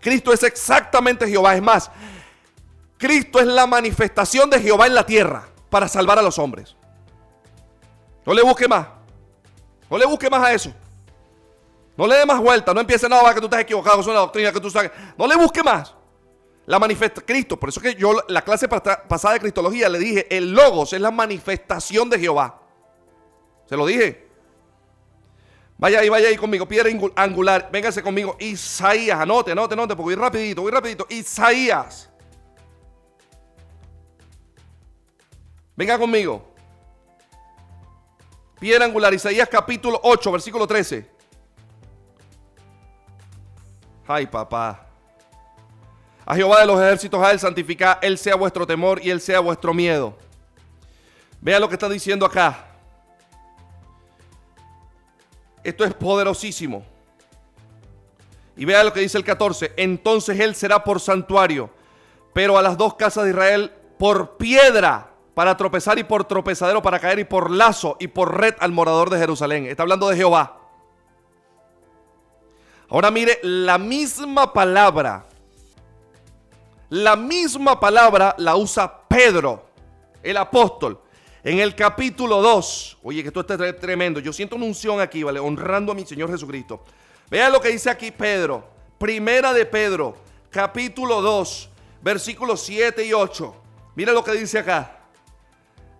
Cristo 0.00 0.32
es 0.32 0.42
exactamente 0.44 1.28
Jehová. 1.28 1.54
Es 1.54 1.62
más, 1.62 1.90
Cristo 2.96 3.38
es 3.38 3.46
la 3.46 3.66
manifestación 3.66 4.48
de 4.48 4.60
Jehová 4.60 4.86
en 4.86 4.94
la 4.94 5.04
tierra 5.04 5.46
para 5.68 5.88
salvar 5.88 6.18
a 6.18 6.22
los 6.22 6.38
hombres. 6.38 6.77
No 8.28 8.34
le 8.34 8.42
busque 8.42 8.68
más. 8.68 8.86
No 9.88 9.96
le 9.96 10.04
busque 10.04 10.28
más 10.28 10.44
a 10.44 10.52
eso. 10.52 10.70
No 11.96 12.06
le 12.06 12.14
dé 12.14 12.26
más 12.26 12.38
vuelta. 12.38 12.74
No 12.74 12.80
empiece 12.82 13.08
nada, 13.08 13.32
que 13.32 13.40
tú 13.40 13.46
estás 13.46 13.62
equivocado. 13.62 14.02
Es 14.02 14.06
una 14.06 14.18
doctrina 14.18 14.52
que 14.52 14.60
tú 14.60 14.68
sabes. 14.68 14.90
No 15.16 15.26
le 15.26 15.34
busque 15.34 15.62
más. 15.62 15.94
La 16.66 16.78
manifiesta 16.78 17.22
Cristo. 17.22 17.58
Por 17.58 17.70
eso 17.70 17.80
que 17.80 17.94
yo, 17.94 18.12
la 18.28 18.42
clase 18.42 18.68
pasada 18.68 19.32
de 19.32 19.40
Cristología, 19.40 19.88
le 19.88 19.98
dije: 19.98 20.26
el 20.28 20.52
Logos 20.52 20.92
es 20.92 21.00
la 21.00 21.10
manifestación 21.10 22.10
de 22.10 22.18
Jehová. 22.18 22.60
Se 23.64 23.78
lo 23.78 23.86
dije. 23.86 24.28
Vaya 25.78 26.00
ahí, 26.00 26.10
vaya 26.10 26.28
ahí 26.28 26.36
conmigo. 26.36 26.68
Piedra 26.68 26.90
angular. 27.16 27.70
Véngase 27.72 28.02
conmigo. 28.02 28.36
Isaías. 28.40 29.18
Anote, 29.18 29.52
anote, 29.52 29.72
anote. 29.72 29.96
Porque 29.96 30.14
voy 30.14 30.22
rapidito, 30.22 30.60
voy 30.60 30.70
rapidito. 30.70 31.06
Isaías. 31.08 32.10
Venga 35.74 35.98
conmigo. 35.98 36.57
Piedra 38.58 38.86
angular, 38.86 39.14
Isaías 39.14 39.48
capítulo 39.48 40.00
8, 40.02 40.32
versículo 40.32 40.66
13. 40.66 41.08
Ay, 44.06 44.26
papá. 44.26 44.86
A 46.26 46.34
Jehová 46.34 46.60
de 46.60 46.66
los 46.66 46.80
ejércitos, 46.80 47.22
a 47.22 47.30
él 47.30 47.38
santificar, 47.38 47.98
él 48.02 48.18
sea 48.18 48.34
vuestro 48.34 48.66
temor 48.66 49.00
y 49.02 49.10
él 49.10 49.20
sea 49.20 49.40
vuestro 49.40 49.72
miedo. 49.72 50.16
Vea 51.40 51.60
lo 51.60 51.68
que 51.68 51.74
está 51.74 51.88
diciendo 51.88 52.26
acá. 52.26 52.66
Esto 55.62 55.84
es 55.84 55.94
poderosísimo. 55.94 56.84
Y 58.56 58.64
vea 58.64 58.82
lo 58.82 58.92
que 58.92 59.00
dice 59.00 59.18
el 59.18 59.24
14. 59.24 59.72
Entonces 59.76 60.40
él 60.40 60.56
será 60.56 60.82
por 60.82 61.00
santuario, 61.00 61.70
pero 62.32 62.58
a 62.58 62.62
las 62.62 62.76
dos 62.76 62.94
casas 62.94 63.24
de 63.24 63.30
Israel 63.30 63.72
por 63.98 64.36
piedra 64.36 65.07
para 65.38 65.56
tropezar 65.56 65.96
y 66.00 66.02
por 66.02 66.24
tropezadero 66.24 66.82
para 66.82 66.98
caer 66.98 67.20
y 67.20 67.24
por 67.24 67.52
lazo 67.52 67.96
y 68.00 68.08
por 68.08 68.40
red 68.40 68.56
al 68.58 68.72
morador 68.72 69.08
de 69.08 69.18
Jerusalén. 69.20 69.66
Está 69.66 69.84
hablando 69.84 70.08
de 70.08 70.16
Jehová. 70.16 70.58
Ahora 72.88 73.12
mire, 73.12 73.38
la 73.44 73.78
misma 73.78 74.52
palabra, 74.52 75.28
la 76.88 77.14
misma 77.14 77.78
palabra 77.78 78.34
la 78.38 78.56
usa 78.56 79.02
Pedro, 79.06 79.64
el 80.24 80.38
apóstol, 80.38 81.00
en 81.44 81.60
el 81.60 81.76
capítulo 81.76 82.42
2. 82.42 82.98
Oye, 83.04 83.22
que 83.22 83.28
esto 83.28 83.42
está 83.42 83.76
tremendo. 83.76 84.18
Yo 84.18 84.32
siento 84.32 84.56
una 84.56 84.64
unción 84.64 85.00
aquí, 85.00 85.22
¿vale? 85.22 85.38
Honrando 85.38 85.92
a 85.92 85.94
mi 85.94 86.04
Señor 86.04 86.32
Jesucristo. 86.32 86.82
Vea 87.30 87.48
lo 87.48 87.60
que 87.60 87.68
dice 87.68 87.88
aquí 87.88 88.10
Pedro. 88.10 88.64
Primera 88.98 89.52
de 89.52 89.64
Pedro, 89.66 90.16
capítulo 90.50 91.22
2, 91.22 91.70
versículos 92.02 92.60
7 92.62 93.04
y 93.04 93.12
8. 93.12 93.54
Mira 93.94 94.12
lo 94.12 94.24
que 94.24 94.32
dice 94.32 94.58
acá. 94.58 94.97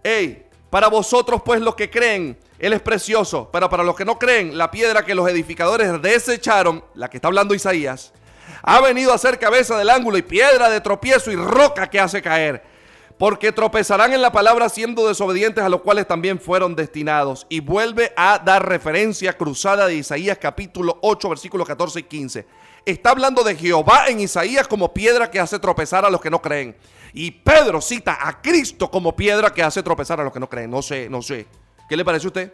Hey, 0.03 0.47
para 0.71 0.89
vosotros 0.89 1.43
pues 1.45 1.61
los 1.61 1.75
que 1.75 1.91
creen, 1.91 2.39
Él 2.59 2.73
es 2.73 2.81
precioso, 2.81 3.49
pero 3.53 3.69
para 3.69 3.83
los 3.83 3.97
que 3.97 4.05
no 4.05 4.19
creen, 4.19 4.57
la 4.57 4.71
piedra 4.71 5.05
que 5.05 5.15
los 5.15 5.29
edificadores 5.29 6.01
desecharon, 6.01 6.85
la 6.95 7.09
que 7.09 7.17
está 7.17 7.29
hablando 7.29 7.55
Isaías, 7.55 8.13
ha 8.63 8.81
venido 8.81 9.13
a 9.13 9.19
ser 9.19 9.39
cabeza 9.39 9.77
del 9.79 9.91
ángulo 9.91 10.19
y 10.19 10.23
piedra 10.23 10.69
de 10.69 10.81
tropiezo 10.81 11.31
y 11.31 11.37
roca 11.37 11.89
que 11.89 12.01
hace 12.01 12.23
caer. 12.23 12.63
Porque 13.19 13.51
tropezarán 13.51 14.13
en 14.13 14.23
la 14.23 14.31
palabra 14.31 14.69
siendo 14.69 15.09
desobedientes 15.09 15.65
a 15.65 15.69
los 15.69 15.81
cuales 15.81 16.07
también 16.07 16.39
fueron 16.39 16.77
destinados. 16.77 17.47
Y 17.49 17.59
vuelve 17.59 18.13
a 18.17 18.39
dar 18.39 18.69
referencia 18.69 19.37
cruzada 19.37 19.89
de 19.89 19.97
Isaías 19.97 20.39
capítulo 20.41 20.99
8 21.03 21.29
versículos 21.29 21.67
14 21.67 21.99
y 21.99 22.03
15. 22.05 22.47
Está 22.85 23.11
hablando 23.11 23.43
de 23.43 23.57
Jehová 23.57 24.07
en 24.07 24.21
Isaías 24.21 24.69
como 24.69 24.95
piedra 24.95 25.33
que 25.33 25.41
hace 25.41 25.59
tropezar 25.59 26.05
a 26.05 26.11
los 26.11 26.21
que 26.21 26.31
no 26.31 26.41
creen. 26.41 26.77
Y 27.13 27.31
Pedro 27.31 27.81
cita 27.81 28.19
a 28.21 28.41
Cristo 28.41 28.91
como 28.91 29.15
piedra 29.15 29.53
que 29.53 29.63
hace 29.63 29.83
tropezar 29.83 30.21
a 30.21 30.25
los 30.25 30.33
que 30.33 30.41
no 30.41 30.49
creen. 30.49 30.71
No 30.71 30.83
sé, 30.83 31.09
no 31.09 31.23
sé. 31.23 31.47
¿Qué 31.89 31.97
le 31.97 32.05
parece 32.05 32.27
a 32.27 32.29
usted? 32.29 32.53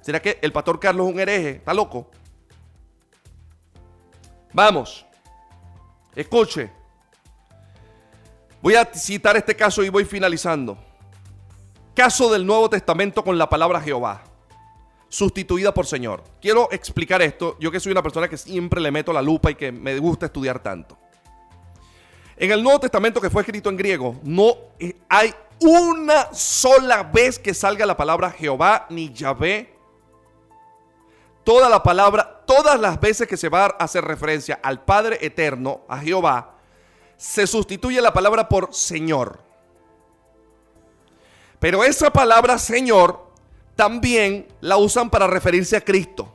¿Será 0.00 0.20
que 0.20 0.38
el 0.42 0.52
pastor 0.52 0.78
Carlos 0.78 1.08
es 1.08 1.14
un 1.14 1.20
hereje? 1.20 1.50
¿Está 1.50 1.74
loco? 1.74 2.10
Vamos. 4.52 5.06
Escuche. 6.14 6.70
Voy 8.62 8.74
a 8.74 8.84
citar 8.84 9.36
este 9.36 9.56
caso 9.56 9.82
y 9.82 9.88
voy 9.88 10.04
finalizando. 10.04 10.76
Caso 11.94 12.30
del 12.30 12.46
Nuevo 12.46 12.68
Testamento 12.68 13.24
con 13.24 13.38
la 13.38 13.48
palabra 13.48 13.80
Jehová, 13.80 14.22
sustituida 15.08 15.72
por 15.72 15.86
Señor. 15.86 16.22
Quiero 16.40 16.68
explicar 16.70 17.22
esto, 17.22 17.56
yo 17.58 17.70
que 17.70 17.80
soy 17.80 17.92
una 17.92 18.02
persona 18.02 18.28
que 18.28 18.36
siempre 18.36 18.80
le 18.80 18.90
meto 18.90 19.12
la 19.12 19.22
lupa 19.22 19.50
y 19.50 19.54
que 19.54 19.72
me 19.72 19.98
gusta 19.98 20.26
estudiar 20.26 20.62
tanto. 20.62 20.96
En 22.40 22.50
el 22.50 22.62
Nuevo 22.62 22.80
Testamento 22.80 23.20
que 23.20 23.28
fue 23.28 23.42
escrito 23.42 23.68
en 23.68 23.76
griego, 23.76 24.18
no 24.22 24.54
eh, 24.78 24.96
hay 25.10 25.34
una 25.60 26.32
sola 26.32 27.02
vez 27.02 27.38
que 27.38 27.52
salga 27.52 27.84
la 27.84 27.98
palabra 27.98 28.30
Jehová 28.30 28.86
ni 28.88 29.12
Yahvé. 29.12 29.76
Toda 31.44 31.68
la 31.68 31.82
palabra, 31.82 32.42
todas 32.46 32.80
las 32.80 32.98
veces 32.98 33.28
que 33.28 33.36
se 33.36 33.50
va 33.50 33.66
a 33.66 33.84
hacer 33.84 34.02
referencia 34.06 34.58
al 34.62 34.82
Padre 34.82 35.18
Eterno, 35.20 35.82
a 35.86 35.98
Jehová, 35.98 36.54
se 37.18 37.46
sustituye 37.46 38.00
la 38.00 38.14
palabra 38.14 38.48
por 38.48 38.72
Señor. 38.72 39.38
Pero 41.58 41.84
esa 41.84 42.10
palabra 42.10 42.56
Señor 42.56 43.22
también 43.76 44.48
la 44.62 44.78
usan 44.78 45.10
para 45.10 45.26
referirse 45.26 45.76
a 45.76 45.84
Cristo. 45.84 46.32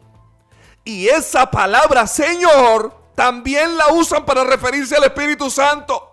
Y 0.83 1.07
esa 1.07 1.49
palabra 1.49 2.05
Señor 2.05 3.04
también 3.15 3.78
la 3.78 3.88
usan 3.93 4.25
para 4.25 4.43
referirse 4.43 4.95
al 4.95 5.06
Espíritu 5.06 5.49
Santo. 5.49 6.12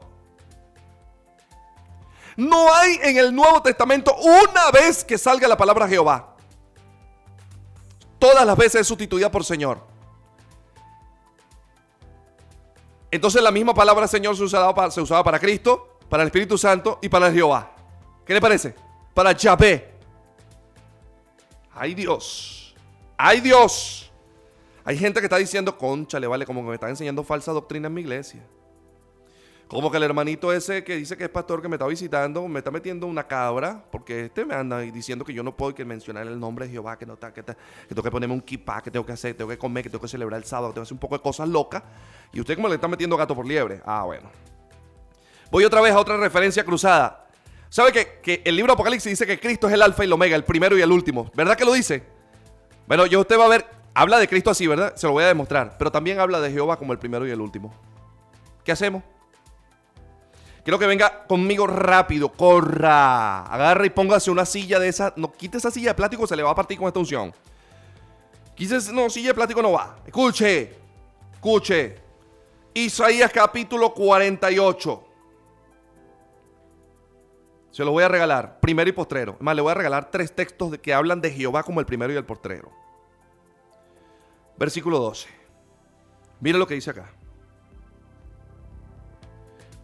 No 2.36 2.72
hay 2.72 2.98
en 3.02 3.18
el 3.18 3.34
Nuevo 3.34 3.60
Testamento 3.60 4.14
una 4.16 4.70
vez 4.70 5.04
que 5.04 5.18
salga 5.18 5.46
la 5.48 5.56
palabra 5.56 5.86
Jehová. 5.88 6.34
Todas 8.18 8.46
las 8.46 8.56
veces 8.56 8.82
es 8.82 8.86
sustituida 8.86 9.30
por 9.30 9.44
Señor. 9.44 9.84
Entonces 13.10 13.42
la 13.42 13.50
misma 13.50 13.74
palabra 13.74 14.06
Señor 14.06 14.36
se 14.36 14.44
usaba, 14.44 14.74
para, 14.74 15.38
Cristo, 15.38 15.98
para 16.08 16.22
el 16.22 16.28
Espíritu 16.28 16.56
Santo 16.56 16.98
y 17.02 17.08
para 17.08 17.30
Jehová. 17.30 17.72
¿Qué 18.24 18.32
le 18.32 18.40
parece? 18.40 18.74
Para 19.12 19.32
Yahvé. 19.32 19.98
Ay 21.74 21.94
Dios. 21.94 22.74
Ay 23.18 23.40
Dios. 23.40 24.11
Hay 24.84 24.98
gente 24.98 25.20
que 25.20 25.26
está 25.26 25.36
diciendo, 25.36 25.78
concha, 25.78 26.18
le 26.18 26.26
vale, 26.26 26.44
como 26.44 26.62
que 26.62 26.68
me 26.68 26.74
está 26.74 26.88
enseñando 26.88 27.22
falsa 27.22 27.52
doctrina 27.52 27.86
en 27.86 27.94
mi 27.94 28.00
iglesia. 28.00 28.42
Como 29.72 29.90
que 29.90 29.96
el 29.96 30.02
hermanito 30.02 30.52
ese 30.52 30.84
que 30.84 30.96
dice 30.96 31.16
que 31.16 31.24
es 31.24 31.30
pastor 31.30 31.62
que 31.62 31.68
me 31.68 31.76
está 31.76 31.86
visitando, 31.86 32.46
me 32.46 32.58
está 32.58 32.70
metiendo 32.70 33.06
una 33.06 33.26
cabra, 33.26 33.82
porque 33.90 34.26
este 34.26 34.44
me 34.44 34.54
anda 34.54 34.80
diciendo 34.80 35.24
que 35.24 35.32
yo 35.32 35.42
no 35.42 35.56
puedo 35.56 35.74
que 35.74 35.82
mencionar 35.82 36.26
el 36.26 36.38
nombre 36.38 36.66
de 36.66 36.72
Jehová, 36.72 36.98
que 36.98 37.06
no 37.06 37.14
está, 37.14 37.32
que, 37.32 37.42
que 37.42 37.54
tengo 37.88 38.02
que 38.02 38.10
ponerme 38.10 38.34
un 38.34 38.42
kipá, 38.42 38.82
que 38.82 38.90
tengo 38.90 39.06
que 39.06 39.12
hacer, 39.12 39.34
tengo 39.34 39.48
que 39.48 39.56
comer, 39.56 39.84
que 39.84 39.88
tengo 39.88 40.02
que 40.02 40.08
celebrar 40.08 40.38
el 40.38 40.44
sábado, 40.44 40.68
que 40.68 40.74
tengo 40.74 40.82
que 40.82 40.88
hacer 40.88 40.94
un 40.94 41.00
poco 41.00 41.16
de 41.16 41.22
cosas 41.22 41.48
locas. 41.48 41.82
Y 42.34 42.40
usted 42.40 42.54
como 42.54 42.68
le 42.68 42.74
está 42.74 42.86
metiendo 42.86 43.16
gato 43.16 43.34
por 43.34 43.46
liebre. 43.46 43.80
Ah, 43.86 44.02
bueno. 44.04 44.30
Voy 45.50 45.64
otra 45.64 45.80
vez 45.80 45.92
a 45.92 45.98
otra 45.98 46.18
referencia 46.18 46.64
cruzada. 46.64 47.26
¿Sabe 47.70 47.92
que, 47.92 48.20
que 48.22 48.42
el 48.44 48.54
libro 48.54 48.74
Apocalipsis 48.74 49.10
dice 49.10 49.26
que 49.26 49.40
Cristo 49.40 49.68
es 49.68 49.72
el 49.72 49.80
alfa 49.80 50.04
y 50.04 50.06
el 50.06 50.12
omega, 50.12 50.36
el 50.36 50.44
primero 50.44 50.76
y 50.76 50.82
el 50.82 50.92
último? 50.92 51.30
¿Verdad 51.34 51.56
que 51.56 51.64
lo 51.64 51.72
dice? 51.72 52.02
Bueno, 52.86 53.06
yo 53.06 53.20
usted 53.20 53.38
va 53.38 53.46
a 53.46 53.48
ver, 53.48 53.64
habla 53.94 54.18
de 54.18 54.28
Cristo 54.28 54.50
así, 54.50 54.66
¿verdad? 54.66 54.94
Se 54.96 55.06
lo 55.06 55.12
voy 55.12 55.24
a 55.24 55.28
demostrar. 55.28 55.76
Pero 55.78 55.90
también 55.90 56.20
habla 56.20 56.40
de 56.40 56.50
Jehová 56.50 56.76
como 56.76 56.92
el 56.92 56.98
primero 56.98 57.26
y 57.26 57.30
el 57.30 57.40
último. 57.40 57.72
¿Qué 58.64 58.72
hacemos? 58.72 59.02
Quiero 60.64 60.78
que 60.78 60.86
venga 60.86 61.26
conmigo 61.26 61.66
rápido, 61.66 62.28
corra. 62.28 63.42
Agarra 63.46 63.84
y 63.84 63.90
póngase 63.90 64.30
una 64.30 64.46
silla 64.46 64.78
de 64.78 64.88
esa. 64.88 65.12
No, 65.16 65.32
quite 65.32 65.58
esa 65.58 65.70
silla 65.70 65.90
de 65.90 65.94
plástico, 65.94 66.26
se 66.26 66.36
le 66.36 66.42
va 66.42 66.50
a 66.50 66.54
partir 66.54 66.78
con 66.78 66.86
esta 66.86 67.00
unción. 67.00 67.34
Quise, 68.54 68.92
no, 68.92 69.10
silla 69.10 69.28
de 69.28 69.34
plástico 69.34 69.60
no 69.60 69.72
va. 69.72 69.96
Escuche, 70.06 70.76
escuche. 71.32 71.96
Isaías 72.74 73.32
capítulo 73.32 73.92
48. 73.92 75.04
Se 77.72 77.84
lo 77.84 77.90
voy 77.90 78.04
a 78.04 78.08
regalar, 78.08 78.60
primero 78.60 78.88
y 78.88 78.92
postrero. 78.92 79.36
Más, 79.40 79.56
le 79.56 79.62
voy 79.62 79.72
a 79.72 79.74
regalar 79.74 80.10
tres 80.10 80.32
textos 80.32 80.78
que 80.78 80.94
hablan 80.94 81.20
de 81.20 81.30
Jehová 81.30 81.62
como 81.62 81.80
el 81.80 81.86
primero 81.86 82.12
y 82.12 82.16
el 82.16 82.24
postrero. 82.24 82.81
Versículo 84.56 84.98
12. 84.98 85.28
Mire 86.40 86.58
lo 86.58 86.66
que 86.66 86.74
dice 86.74 86.90
acá. 86.90 87.10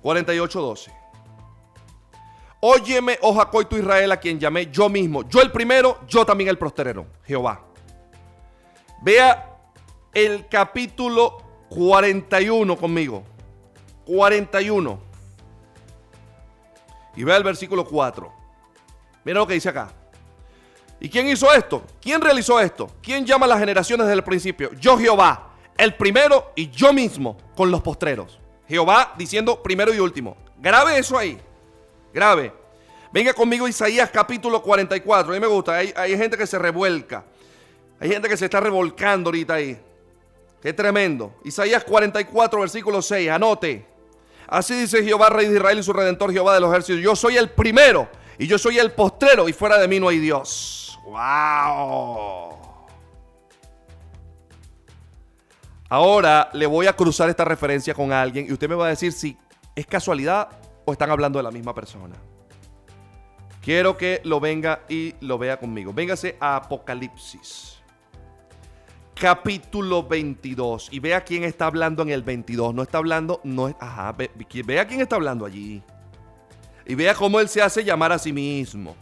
48:12. 0.02 0.92
Óyeme, 2.60 3.18
oh 3.22 3.34
Jacob 3.34 3.68
tu 3.68 3.76
Israel, 3.76 4.10
a 4.10 4.16
quien 4.16 4.40
llamé 4.40 4.66
yo 4.66 4.88
mismo. 4.88 5.28
Yo 5.28 5.40
el 5.40 5.52
primero, 5.52 6.00
yo 6.08 6.26
también 6.26 6.50
el 6.50 6.58
postrero, 6.58 7.06
Jehová. 7.24 7.60
Vea 9.02 9.56
el 10.12 10.48
capítulo 10.48 11.38
41 11.70 12.76
conmigo. 12.76 13.22
41. 14.04 14.98
Y 17.14 17.24
vea 17.24 17.36
el 17.36 17.44
versículo 17.44 17.84
4. 17.84 18.32
Mira 19.24 19.38
lo 19.38 19.46
que 19.46 19.54
dice 19.54 19.68
acá. 19.68 19.92
¿Y 21.00 21.08
quién 21.08 21.28
hizo 21.28 21.52
esto? 21.52 21.84
¿Quién 22.00 22.20
realizó 22.20 22.58
esto? 22.58 22.90
¿Quién 23.02 23.24
llama 23.24 23.46
a 23.46 23.50
las 23.50 23.60
generaciones 23.60 24.06
desde 24.06 24.18
el 24.18 24.24
principio? 24.24 24.72
Yo 24.80 24.98
Jehová, 24.98 25.52
el 25.76 25.94
primero 25.94 26.52
y 26.56 26.70
yo 26.70 26.92
mismo 26.92 27.36
con 27.54 27.70
los 27.70 27.82
postreros. 27.82 28.38
Jehová 28.68 29.14
diciendo 29.16 29.62
primero 29.62 29.94
y 29.94 30.00
último. 30.00 30.36
Grave 30.58 30.98
eso 30.98 31.16
ahí. 31.16 31.38
Grave. 32.12 32.52
Venga 33.12 33.32
conmigo 33.32 33.68
Isaías 33.68 34.10
capítulo 34.10 34.60
44. 34.60 35.30
A 35.30 35.34
mí 35.34 35.40
me 35.40 35.46
gusta. 35.46 35.76
Hay, 35.76 35.92
hay, 35.96 36.16
gente 36.16 36.36
que 36.36 36.46
se 36.46 36.58
revuelca. 36.58 37.24
Hay 38.00 38.10
gente 38.10 38.28
que 38.28 38.36
se 38.36 38.46
está 38.46 38.60
revolcando 38.60 39.28
ahorita 39.28 39.54
ahí. 39.54 39.80
Qué 40.60 40.72
tremendo. 40.72 41.34
Isaías 41.44 41.84
44, 41.84 42.60
versículo 42.60 43.00
6. 43.00 43.30
Anote. 43.30 43.86
Así 44.48 44.74
dice 44.74 45.04
Jehová, 45.04 45.28
Rey 45.28 45.46
de 45.46 45.56
Israel 45.56 45.78
y 45.78 45.82
su 45.82 45.92
Redentor, 45.92 46.32
Jehová 46.32 46.54
de 46.54 46.60
los 46.60 46.70
ejércitos. 46.70 47.02
Yo 47.02 47.14
soy 47.14 47.36
el 47.36 47.50
primero 47.50 48.08
y 48.38 48.46
yo 48.46 48.58
soy 48.58 48.78
el 48.78 48.92
postrero 48.92 49.48
y 49.48 49.52
fuera 49.52 49.78
de 49.78 49.86
mí 49.86 50.00
no 50.00 50.08
hay 50.08 50.18
Dios. 50.18 50.87
¡Wow! 51.08 52.58
Ahora 55.88 56.50
le 56.52 56.66
voy 56.66 56.86
a 56.86 56.92
cruzar 56.92 57.30
esta 57.30 57.46
referencia 57.46 57.94
con 57.94 58.12
alguien 58.12 58.46
y 58.46 58.52
usted 58.52 58.68
me 58.68 58.74
va 58.74 58.86
a 58.86 58.90
decir 58.90 59.12
si 59.12 59.38
es 59.74 59.86
casualidad 59.86 60.48
o 60.84 60.92
están 60.92 61.10
hablando 61.10 61.38
de 61.38 61.44
la 61.44 61.50
misma 61.50 61.74
persona. 61.74 62.14
Quiero 63.62 63.96
que 63.96 64.20
lo 64.24 64.38
venga 64.38 64.80
y 64.88 65.14
lo 65.20 65.38
vea 65.38 65.58
conmigo. 65.58 65.94
Véngase 65.94 66.36
a 66.40 66.56
Apocalipsis. 66.56 67.78
Capítulo 69.14 70.06
22. 70.06 70.88
Y 70.92 71.00
vea 71.00 71.22
quién 71.22 71.44
está 71.44 71.66
hablando 71.66 72.02
en 72.02 72.10
el 72.10 72.22
22. 72.22 72.74
No 72.74 72.82
está 72.82 72.98
hablando, 72.98 73.40
no 73.44 73.68
es, 73.68 73.76
ajá, 73.80 74.12
ve, 74.12 74.30
vea 74.64 74.86
quién 74.86 75.00
está 75.00 75.16
hablando 75.16 75.46
allí. 75.46 75.82
Y 76.86 76.94
vea 76.94 77.14
cómo 77.14 77.40
él 77.40 77.48
se 77.48 77.62
hace 77.62 77.82
llamar 77.82 78.12
a 78.12 78.18
sí 78.18 78.32
mismo. 78.32 78.94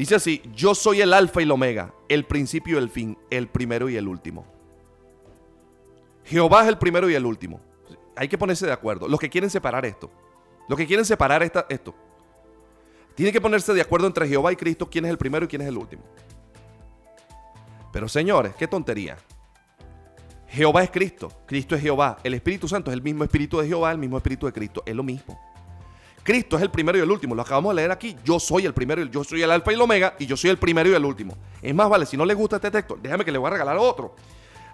Dice 0.00 0.14
así, 0.14 0.40
yo 0.54 0.74
soy 0.74 1.02
el 1.02 1.12
alfa 1.12 1.40
y 1.40 1.42
el 1.42 1.50
omega, 1.50 1.92
el 2.08 2.24
principio 2.24 2.76
y 2.76 2.82
el 2.82 2.88
fin, 2.88 3.18
el 3.28 3.48
primero 3.48 3.86
y 3.90 3.98
el 3.98 4.08
último. 4.08 4.46
Jehová 6.24 6.62
es 6.62 6.68
el 6.68 6.78
primero 6.78 7.10
y 7.10 7.14
el 7.14 7.26
último. 7.26 7.60
Hay 8.16 8.26
que 8.26 8.38
ponerse 8.38 8.64
de 8.64 8.72
acuerdo. 8.72 9.08
Los 9.08 9.20
que 9.20 9.28
quieren 9.28 9.50
separar 9.50 9.84
esto. 9.84 10.10
Los 10.70 10.78
que 10.78 10.86
quieren 10.86 11.04
separar 11.04 11.42
esta, 11.42 11.66
esto. 11.68 11.94
Tienen 13.14 13.30
que 13.30 13.42
ponerse 13.42 13.74
de 13.74 13.82
acuerdo 13.82 14.06
entre 14.06 14.26
Jehová 14.26 14.50
y 14.50 14.56
Cristo 14.56 14.88
quién 14.88 15.04
es 15.04 15.10
el 15.10 15.18
primero 15.18 15.44
y 15.44 15.48
quién 15.48 15.60
es 15.60 15.68
el 15.68 15.76
último. 15.76 16.02
Pero 17.92 18.08
señores, 18.08 18.54
qué 18.54 18.66
tontería. 18.66 19.18
Jehová 20.48 20.82
es 20.82 20.90
Cristo. 20.90 21.30
Cristo 21.44 21.74
es 21.74 21.82
Jehová. 21.82 22.16
El 22.24 22.32
Espíritu 22.32 22.68
Santo 22.68 22.90
es 22.90 22.94
el 22.94 23.02
mismo 23.02 23.22
Espíritu 23.22 23.60
de 23.60 23.68
Jehová, 23.68 23.92
el 23.92 23.98
mismo 23.98 24.16
Espíritu 24.16 24.46
de 24.46 24.52
Cristo. 24.54 24.82
Es 24.86 24.96
lo 24.96 25.02
mismo. 25.02 25.38
Cristo 26.30 26.56
es 26.56 26.62
el 26.62 26.70
primero 26.70 26.96
y 26.96 27.00
el 27.00 27.10
último. 27.10 27.34
Lo 27.34 27.42
acabamos 27.42 27.74
de 27.74 27.82
leer 27.82 27.90
aquí. 27.90 28.16
Yo 28.22 28.38
soy 28.38 28.64
el 28.64 28.72
primero, 28.72 29.02
yo 29.02 29.24
soy 29.24 29.42
el 29.42 29.50
alfa 29.50 29.72
y 29.72 29.74
el 29.74 29.80
omega 29.80 30.14
y 30.16 30.26
yo 30.26 30.36
soy 30.36 30.50
el 30.50 30.58
primero 30.58 30.88
y 30.88 30.94
el 30.94 31.04
último. 31.04 31.36
Es 31.60 31.74
más, 31.74 31.88
vale, 31.88 32.06
si 32.06 32.16
no 32.16 32.24
les 32.24 32.36
gusta 32.36 32.54
este 32.54 32.70
texto, 32.70 32.96
déjame 33.02 33.24
que 33.24 33.32
le 33.32 33.38
voy 33.38 33.48
a 33.48 33.50
regalar 33.50 33.76
otro. 33.76 34.14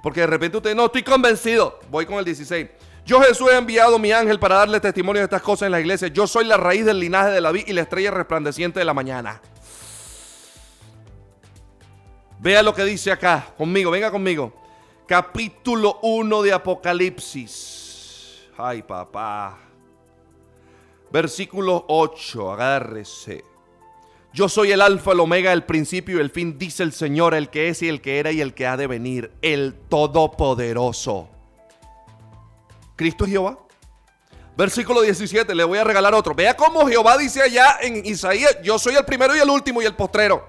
Porque 0.02 0.20
de 0.20 0.26
repente 0.26 0.58
usted, 0.58 0.74
no, 0.74 0.84
estoy 0.84 1.02
convencido. 1.02 1.80
Voy 1.90 2.04
con 2.04 2.18
el 2.18 2.26
16. 2.26 2.68
Yo 3.06 3.22
Jesús 3.22 3.48
he 3.50 3.56
enviado 3.56 3.98
mi 3.98 4.12
ángel 4.12 4.38
para 4.38 4.56
darle 4.56 4.80
testimonio 4.80 5.20
de 5.20 5.24
estas 5.24 5.40
cosas 5.40 5.64
en 5.64 5.72
la 5.72 5.80
iglesia. 5.80 6.08
Yo 6.08 6.26
soy 6.26 6.44
la 6.44 6.58
raíz 6.58 6.84
del 6.84 7.00
linaje 7.00 7.30
de 7.30 7.40
la 7.40 7.50
vida 7.50 7.64
y 7.68 7.72
la 7.72 7.80
estrella 7.80 8.10
resplandeciente 8.10 8.78
de 8.78 8.84
la 8.84 8.92
mañana. 8.92 9.40
Vea 12.38 12.62
lo 12.62 12.74
que 12.74 12.84
dice 12.84 13.10
acá, 13.10 13.46
conmigo, 13.56 13.90
venga 13.90 14.10
conmigo. 14.10 14.52
Capítulo 15.06 16.00
1 16.02 16.42
de 16.42 16.52
Apocalipsis. 16.52 18.42
Ay, 18.58 18.82
papá. 18.82 19.65
Versículo 21.16 21.86
8, 21.88 22.52
agárrese. 22.52 23.42
Yo 24.34 24.50
soy 24.50 24.72
el 24.72 24.82
alfa, 24.82 25.12
el 25.12 25.20
omega, 25.20 25.50
el 25.50 25.64
principio 25.64 26.18
y 26.18 26.20
el 26.20 26.28
fin, 26.28 26.58
dice 26.58 26.82
el 26.82 26.92
Señor, 26.92 27.34
el 27.34 27.48
que 27.48 27.70
es 27.70 27.80
y 27.80 27.88
el 27.88 28.02
que 28.02 28.18
era 28.18 28.32
y 28.32 28.42
el 28.42 28.52
que 28.52 28.66
ha 28.66 28.76
de 28.76 28.86
venir, 28.86 29.32
el 29.40 29.72
Todopoderoso. 29.88 31.30
Cristo 32.96 33.24
es 33.24 33.30
Jehová. 33.30 33.58
Versículo 34.58 35.00
17, 35.00 35.54
le 35.54 35.64
voy 35.64 35.78
a 35.78 35.84
regalar 35.84 36.12
otro. 36.12 36.34
Vea 36.34 36.54
cómo 36.54 36.86
Jehová 36.86 37.16
dice 37.16 37.40
allá 37.40 37.78
en 37.80 38.04
Isaías, 38.04 38.58
yo 38.62 38.78
soy 38.78 38.96
el 38.96 39.06
primero 39.06 39.34
y 39.34 39.38
el 39.38 39.48
último 39.48 39.80
y 39.80 39.86
el 39.86 39.94
postrero. 39.94 40.46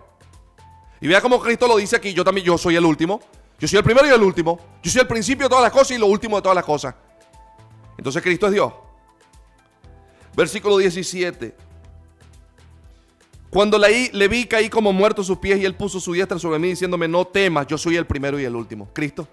Y 1.00 1.08
vea 1.08 1.22
cómo 1.22 1.40
Cristo 1.40 1.66
lo 1.66 1.78
dice 1.78 1.96
aquí, 1.96 2.14
yo 2.14 2.26
también, 2.26 2.46
yo 2.46 2.58
soy 2.58 2.76
el 2.76 2.84
último. 2.84 3.22
Yo 3.58 3.70
soy 3.70 3.78
el 3.78 3.86
primero 3.86 4.06
y 4.06 4.10
el 4.10 4.22
último. 4.22 4.60
Yo 4.84 4.92
soy 4.92 5.00
el 5.00 5.08
principio 5.08 5.46
de 5.46 5.50
todas 5.50 5.64
las 5.64 5.72
cosas 5.72 5.92
y 5.92 5.98
lo 5.98 6.08
último 6.08 6.36
de 6.36 6.42
todas 6.42 6.58
las 6.58 6.66
cosas. 6.66 6.94
Entonces 7.98 8.22
Cristo 8.22 8.48
es 8.48 8.52
Dios. 8.52 8.74
Versículo 10.38 10.78
17. 10.78 11.56
Cuando 13.50 13.80
le, 13.80 14.28
vi, 14.28 14.46
caí 14.46 14.70
como 14.70 14.94
muerto 14.94 15.24
sus 15.24 15.40
pies 15.40 15.60
y 15.60 15.66
él 15.66 15.74
puso 15.74 16.00
su 16.00 16.14
diestra 16.14 16.38
sobre 16.38 16.60
mí 16.60 16.68
diciéndome, 16.68 17.08
no 17.08 17.26
temas, 17.26 17.66
yo 17.66 17.76
soy 17.76 17.96
el 17.96 18.06
primero 18.06 18.40
y 18.40 18.44
el 18.44 18.56
último. 18.56 18.88
Cristo. 18.94 19.28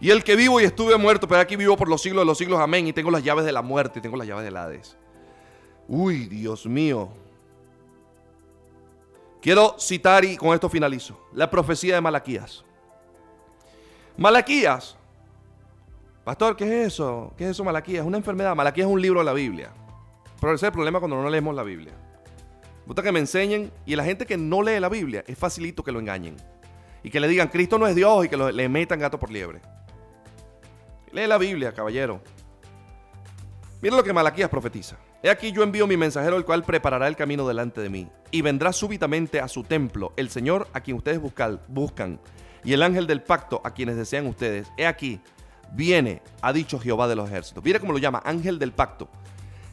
Y 0.00 0.08
el 0.08 0.24
que 0.24 0.36
vivo 0.36 0.58
y 0.58 0.64
estuve 0.64 0.96
muerto, 0.96 1.28
pero 1.28 1.42
aquí 1.42 1.54
vivo 1.54 1.76
por 1.76 1.86
los 1.86 2.00
siglos 2.00 2.22
de 2.22 2.24
los 2.24 2.38
siglos, 2.38 2.58
amén. 2.58 2.86
Y 2.86 2.94
tengo 2.94 3.10
las 3.10 3.22
llaves 3.22 3.44
de 3.44 3.52
la 3.52 3.60
muerte 3.60 3.98
y 3.98 4.02
tengo 4.02 4.16
las 4.16 4.26
llaves 4.26 4.44
del 4.44 4.56
Hades. 4.56 4.96
Uy, 5.86 6.28
Dios 6.28 6.64
mío. 6.64 7.10
Quiero 9.42 9.76
citar 9.78 10.24
y 10.24 10.38
con 10.38 10.54
esto 10.54 10.70
finalizo. 10.70 11.20
La 11.34 11.50
profecía 11.50 11.96
de 11.96 12.00
Malaquías. 12.00 12.64
Malaquías. 14.16 14.97
Pastor, 16.28 16.56
¿qué 16.56 16.64
es 16.82 16.88
eso? 16.88 17.32
¿Qué 17.38 17.44
es 17.44 17.52
eso, 17.52 17.64
Malaquías? 17.64 18.02
Es 18.02 18.06
una 18.06 18.18
enfermedad. 18.18 18.54
Malaquías 18.54 18.86
es 18.86 18.92
un 18.92 19.00
libro 19.00 19.20
de 19.20 19.24
la 19.24 19.32
Biblia. 19.32 19.70
Pero 20.38 20.52
ese 20.52 20.66
es 20.66 20.68
el 20.68 20.74
problema 20.74 20.98
cuando 20.98 21.16
no 21.16 21.30
leemos 21.30 21.54
la 21.54 21.62
Biblia 21.62 21.94
gusta 22.86 23.02
que 23.02 23.12
me 23.12 23.18
enseñen. 23.18 23.72
Y 23.86 23.96
la 23.96 24.04
gente 24.04 24.26
que 24.26 24.36
no 24.36 24.60
lee 24.60 24.78
la 24.78 24.90
Biblia, 24.90 25.24
es 25.26 25.38
facilito 25.38 25.82
que 25.82 25.90
lo 25.90 26.00
engañen. 26.00 26.36
Y 27.02 27.08
que 27.08 27.18
le 27.18 27.28
digan, 27.28 27.48
Cristo 27.48 27.78
no 27.78 27.86
es 27.86 27.94
Dios 27.94 28.26
y 28.26 28.28
que 28.28 28.36
le 28.36 28.68
metan 28.68 28.98
gato 28.98 29.18
por 29.18 29.30
liebre. 29.30 29.62
Lee 31.12 31.26
la 31.26 31.38
Biblia, 31.38 31.72
caballero. 31.72 32.20
Mira 33.80 33.96
lo 33.96 34.04
que 34.04 34.12
Malaquías 34.12 34.50
profetiza. 34.50 34.98
He 35.22 35.30
aquí 35.30 35.50
yo 35.50 35.62
envío 35.62 35.86
mi 35.86 35.96
mensajero, 35.96 36.36
el 36.36 36.44
cual 36.44 36.62
preparará 36.62 37.08
el 37.08 37.16
camino 37.16 37.48
delante 37.48 37.80
de 37.80 37.88
mí. 37.88 38.06
Y 38.30 38.42
vendrá 38.42 38.74
súbitamente 38.74 39.40
a 39.40 39.48
su 39.48 39.64
templo 39.64 40.12
el 40.18 40.28
Señor 40.28 40.68
a 40.74 40.82
quien 40.82 40.98
ustedes 40.98 41.22
buscan, 41.22 41.58
buscan 41.68 42.20
y 42.64 42.74
el 42.74 42.82
ángel 42.82 43.06
del 43.06 43.22
pacto 43.22 43.62
a 43.64 43.72
quienes 43.72 43.96
desean 43.96 44.26
ustedes. 44.26 44.70
He 44.76 44.86
aquí, 44.86 45.20
viene, 45.72 46.22
ha 46.40 46.52
dicho 46.52 46.78
Jehová 46.78 47.08
de 47.08 47.16
los 47.16 47.28
ejércitos. 47.28 47.62
Mire 47.64 47.80
cómo 47.80 47.92
lo 47.92 47.98
llama, 47.98 48.22
ángel 48.24 48.58
del 48.58 48.72
pacto. 48.72 49.08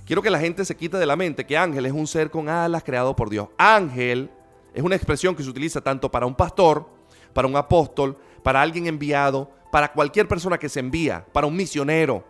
Quiero 0.06 0.22
que 0.22 0.30
la 0.30 0.40
gente 0.40 0.66
se 0.66 0.78
quite 0.78 0.98
de 0.98 1.06
la 1.06 1.16
mente 1.16 1.46
que 1.46 1.58
ángel 1.58 1.86
es 1.86 1.92
un 1.92 2.06
ser 2.06 2.30
con 2.30 2.48
alas 2.48 2.84
creado 2.84 3.16
por 3.16 3.30
Dios. 3.30 3.48
Ángel 3.58 4.30
es 4.74 4.84
una 4.84 4.96
expresión 4.96 5.36
que 5.36 5.44
se 5.44 5.50
utiliza 5.50 5.82
tanto 5.82 6.12
para 6.12 6.26
un 6.26 6.36
pastor, 6.36 6.88
para 7.34 7.48
un 7.48 7.56
apóstol, 7.56 8.18
para 8.44 8.62
alguien 8.62 8.86
enviado, 8.88 9.50
para 9.72 9.92
cualquier 9.92 10.28
persona 10.28 10.58
que 10.58 10.70
se 10.70 10.80
envía, 10.80 11.26
para 11.32 11.48
un 11.48 11.56
misionero. 11.56 12.24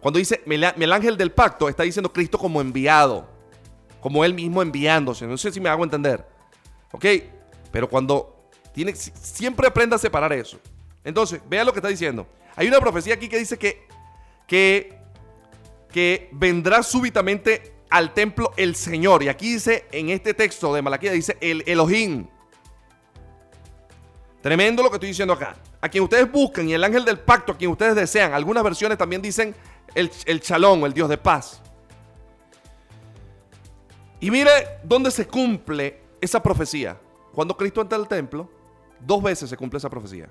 Cuando 0.00 0.18
dice 0.18 0.42
el 0.46 0.92
ángel 0.92 1.16
del 1.16 1.32
pacto, 1.32 1.68
está 1.68 1.82
diciendo 1.82 2.12
Cristo 2.12 2.38
como 2.38 2.60
enviado, 2.60 3.28
como 4.00 4.24
él 4.24 4.32
mismo 4.32 4.62
enviándose. 4.62 5.26
No 5.26 5.36
sé 5.36 5.52
si 5.52 5.60
me 5.60 5.68
hago 5.68 5.84
entender. 5.84 6.26
¿Ok? 6.92 7.04
Pero 7.70 7.88
cuando 7.88 8.48
tiene, 8.72 8.94
siempre 8.94 9.66
aprenda 9.66 9.96
a 9.96 9.98
separar 9.98 10.32
eso. 10.32 10.58
Entonces, 11.04 11.40
vea 11.48 11.64
lo 11.64 11.72
que 11.72 11.80
está 11.80 11.88
diciendo. 11.88 12.26
Hay 12.60 12.68
una 12.68 12.78
profecía 12.78 13.14
aquí 13.14 13.26
que 13.26 13.38
dice 13.38 13.58
que, 13.58 13.88
que, 14.46 16.28
vendrá 16.32 16.82
súbitamente 16.82 17.72
al 17.88 18.12
templo 18.12 18.52
el 18.54 18.76
Señor. 18.76 19.22
Y 19.22 19.28
aquí 19.28 19.54
dice, 19.54 19.86
en 19.90 20.10
este 20.10 20.34
texto 20.34 20.74
de 20.74 20.82
Malaquía, 20.82 21.10
dice 21.12 21.38
el 21.40 21.64
Elohim. 21.66 22.26
Tremendo 24.42 24.82
lo 24.82 24.90
que 24.90 24.96
estoy 24.96 25.08
diciendo 25.08 25.32
acá. 25.32 25.56
A 25.80 25.88
quien 25.88 26.04
ustedes 26.04 26.30
buscan 26.30 26.68
y 26.68 26.74
el 26.74 26.84
ángel 26.84 27.02
del 27.06 27.18
pacto, 27.20 27.52
a 27.52 27.56
quien 27.56 27.70
ustedes 27.70 27.94
desean. 27.94 28.34
Algunas 28.34 28.62
versiones 28.62 28.98
también 28.98 29.22
dicen 29.22 29.54
el, 29.94 30.10
el 30.26 30.40
Shalom, 30.40 30.84
el 30.84 30.92
Dios 30.92 31.08
de 31.08 31.16
paz. 31.16 31.62
Y 34.20 34.30
mire 34.30 34.50
dónde 34.84 35.10
se 35.10 35.26
cumple 35.26 35.98
esa 36.20 36.42
profecía. 36.42 37.00
Cuando 37.32 37.56
Cristo 37.56 37.80
entra 37.80 37.96
al 37.96 38.06
templo, 38.06 38.50
dos 39.00 39.22
veces 39.22 39.48
se 39.48 39.56
cumple 39.56 39.78
esa 39.78 39.88
profecía. 39.88 40.28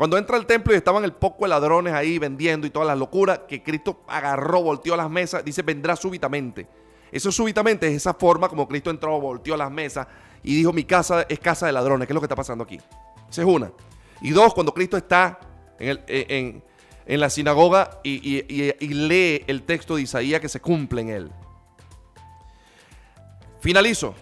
Cuando 0.00 0.16
entra 0.16 0.38
al 0.38 0.46
templo 0.46 0.72
y 0.72 0.78
estaban 0.78 1.04
el 1.04 1.12
poco 1.12 1.44
de 1.44 1.50
ladrones 1.50 1.92
ahí 1.92 2.18
vendiendo 2.18 2.66
y 2.66 2.70
todas 2.70 2.88
las 2.88 2.96
locuras, 2.96 3.40
que 3.46 3.62
Cristo 3.62 4.00
agarró, 4.08 4.62
volteó 4.62 4.96
las 4.96 5.10
mesas, 5.10 5.44
dice, 5.44 5.60
vendrá 5.60 5.94
súbitamente. 5.94 6.66
Eso 7.12 7.30
súbitamente 7.30 7.86
es 7.86 7.96
esa 7.96 8.14
forma 8.14 8.48
como 8.48 8.66
Cristo 8.66 8.88
entró, 8.88 9.20
volteó 9.20 9.58
las 9.58 9.70
mesas 9.70 10.06
y 10.42 10.56
dijo, 10.56 10.72
mi 10.72 10.84
casa 10.84 11.26
es 11.28 11.38
casa 11.38 11.66
de 11.66 11.72
ladrones. 11.72 12.06
¿Qué 12.08 12.12
es 12.12 12.14
lo 12.14 12.20
que 12.22 12.24
está 12.24 12.34
pasando 12.34 12.64
aquí? 12.64 12.78
Esa 13.28 13.42
es 13.42 13.46
una. 13.46 13.72
Y 14.22 14.30
dos, 14.30 14.54
cuando 14.54 14.72
Cristo 14.72 14.96
está 14.96 15.38
en, 15.78 16.62
la 17.06 17.28
sinagoga 17.28 18.00
y 18.02 18.40
lee 18.94 19.44
el 19.48 19.64
texto 19.64 19.96
de 19.96 20.00
Isaías 20.00 20.40
que 20.40 20.48
se 20.48 20.60
cumple 20.60 21.02
en 21.02 21.08
él. 21.10 21.32
Finalizo. 23.60 24.14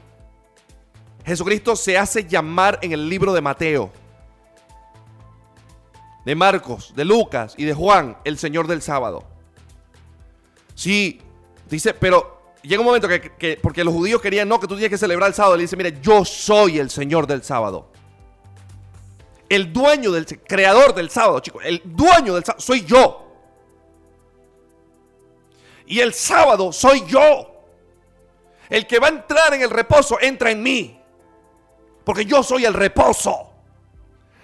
Jesucristo 1.24 1.76
se 1.76 1.96
hace 1.96 2.24
llamar 2.24 2.80
en 2.82 2.90
el 2.90 3.08
libro 3.08 3.32
de 3.32 3.42
Mateo 3.42 3.92
de 6.28 6.34
Marcos, 6.34 6.92
de 6.94 7.06
Lucas 7.06 7.54
y 7.56 7.64
de 7.64 7.72
Juan, 7.72 8.18
el 8.22 8.36
Señor 8.36 8.66
del 8.66 8.82
sábado. 8.82 9.24
Sí, 10.74 11.22
dice, 11.70 11.94
pero 11.94 12.52
llega 12.60 12.80
un 12.80 12.86
momento 12.86 13.08
que, 13.08 13.58
porque 13.62 13.82
los 13.82 13.94
judíos 13.94 14.20
querían, 14.20 14.46
no, 14.46 14.60
que 14.60 14.66
tú 14.66 14.74
tienes 14.74 14.90
que 14.90 14.98
celebrar 14.98 15.28
el 15.28 15.34
sábado, 15.34 15.56
le 15.56 15.62
dice, 15.62 15.74
mire, 15.74 15.98
yo 16.02 16.26
soy 16.26 16.80
el 16.80 16.90
Señor 16.90 17.26
del 17.26 17.42
sábado. 17.42 17.90
El 19.48 19.72
dueño 19.72 20.12
del, 20.12 20.26
creador 20.26 20.94
del 20.94 21.08
sábado, 21.08 21.40
chicos, 21.40 21.62
el 21.64 21.80
dueño 21.82 22.34
del 22.34 22.44
sábado, 22.44 22.60
soy 22.60 22.84
yo. 22.84 23.26
Y 25.86 26.00
el 26.00 26.12
sábado 26.12 26.74
soy 26.74 27.06
yo. 27.06 27.64
El 28.68 28.86
que 28.86 28.98
va 28.98 29.06
a 29.06 29.12
entrar 29.12 29.54
en 29.54 29.62
el 29.62 29.70
reposo 29.70 30.18
entra 30.20 30.50
en 30.50 30.62
mí. 30.62 31.00
Porque 32.04 32.26
yo 32.26 32.42
soy 32.42 32.66
el 32.66 32.74
reposo. 32.74 33.47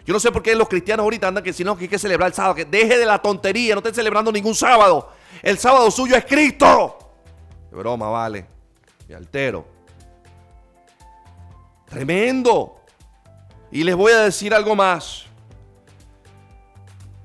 Yo 0.05 0.13
no 0.13 0.21
sé 0.21 0.31
por 0.31 0.43
qué 0.43 0.55
los 0.55 0.69
cristianos 0.69 1.05
ahorita 1.05 1.29
andan 1.29 1.43
que 1.43 1.53
si 1.53 1.65
no, 1.65 1.77
que 1.77 1.85
hay 1.85 1.89
que 1.89 1.99
celebrar 1.99 2.29
el 2.29 2.35
sábado. 2.35 2.55
Que 2.55 2.65
deje 2.65 2.99
de 2.99 3.07
la 3.07 3.21
tontería, 3.21 3.75
no 3.75 3.79
estén 3.79 3.95
celebrando 3.95 4.31
ningún 4.31 4.55
sábado. 4.55 5.13
El 5.43 5.59
sábado 5.59 5.91
suyo 5.91 6.17
es 6.17 6.25
Cristo. 6.25 6.99
Broma, 7.71 8.09
vale. 8.09 8.47
Me 9.09 9.15
altero. 9.15 9.67
Tremendo. 11.87 12.77
Y 13.71 13.83
les 13.83 13.97
voy 13.97 14.13
a 14.13 14.19
decir 14.19 14.55
algo 14.55 14.77
más. 14.77 15.27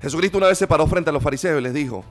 Jesucristo 0.00 0.38
una 0.38 0.48
vez 0.48 0.58
se 0.58 0.66
paró 0.66 0.86
frente 0.86 1.10
a 1.10 1.12
los 1.12 1.22
fariseos 1.22 1.60
y 1.60 1.62
les 1.62 1.74
dijo, 1.74 2.04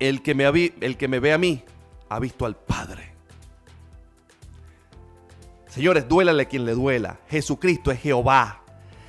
el 0.00 0.22
que 0.22 0.34
me, 0.34 0.44
el 0.80 0.96
que 0.96 1.08
me 1.08 1.20
ve 1.20 1.32
a 1.32 1.38
mí 1.38 1.62
ha 2.08 2.18
visto 2.18 2.44
al 2.44 2.56
Padre. 2.56 3.12
Señores, 5.68 6.08
duélale 6.08 6.46
quien 6.46 6.64
le 6.64 6.72
duela. 6.72 7.20
Jesucristo 7.28 7.90
es 7.90 8.00
Jehová. 8.00 8.62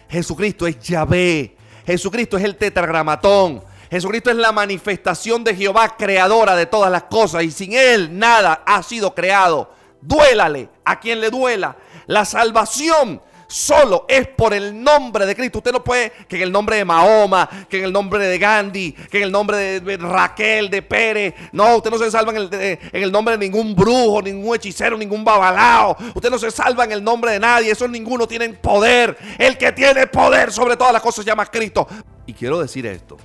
Jesucristo 0.09 0.67
es 0.67 0.79
Yahvé. 0.79 1.55
Jesucristo 1.85 2.37
es 2.37 2.43
el 2.43 2.55
tetragramatón. 2.55 3.63
Jesucristo 3.89 4.29
es 4.29 4.35
la 4.35 4.51
manifestación 4.51 5.43
de 5.43 5.55
Jehová, 5.55 5.95
creadora 5.97 6.55
de 6.55 6.65
todas 6.65 6.91
las 6.91 7.03
cosas. 7.03 7.43
Y 7.43 7.51
sin 7.51 7.73
Él 7.73 8.17
nada 8.17 8.63
ha 8.65 8.83
sido 8.83 9.15
creado. 9.15 9.71
Duélale 10.01 10.69
a 10.83 10.99
quien 10.99 11.21
le 11.21 11.29
duela. 11.29 11.77
La 12.05 12.25
salvación 12.25 13.21
solo 13.47 14.05
es 14.07 14.27
por 14.27 14.53
el 14.53 14.81
nombre 14.83 15.25
de 15.25 15.35
Cristo. 15.35 15.59
Usted 15.59 15.71
no 15.71 15.83
puede 15.83 16.11
que 16.27 16.37
en 16.37 16.43
el 16.43 16.51
nombre 16.51 16.77
de 16.77 16.85
Mahoma, 16.85 17.49
que 17.69 17.79
en 17.79 17.85
el 17.85 17.93
nombre 17.93 18.19
de 18.19 18.37
Gandhi, 18.37 18.91
que 18.91 19.17
en 19.17 19.23
el 19.23 19.31
nombre 19.31 19.79
de 19.79 19.97
Raquel, 19.97 20.69
de 20.69 20.81
Pérez. 20.81 21.33
No, 21.51 21.77
usted 21.77 21.89
no 21.89 21.97
se 21.97 22.11
salva 22.11 22.33
en 22.33 22.79
el, 22.91 23.11
nombre 23.11 23.37
de 23.37 23.49
ningún 23.49 23.75
brujo, 23.75 24.21
ningún 24.21 24.55
hechicero, 24.55 24.97
ningún 24.97 25.23
babalao. 25.23 25.97
Usted 26.13 26.29
no 26.29 26.37
se 26.37 26.51
salva 26.51 26.83
en 26.83 26.91
el 26.91 27.03
nombre 27.03 27.31
de 27.31 27.39
nadie. 27.39 27.71
Esos 27.71 27.89
ninguno 27.89 28.27
tienen 28.27 28.55
poder. 28.55 29.17
El 29.37 29.57
que 29.57 29.71
tiene 29.71 30.07
poder 30.07 30.51
sobre 30.51 30.77
todas 30.77 30.93
las 30.93 31.01
cosas 31.01 31.23
se 31.23 31.29
llama 31.29 31.45
Cristo. 31.45 31.87
Y 32.25 32.33
quiero 32.33 32.59
decir 32.59 32.85
esto. 32.85 33.17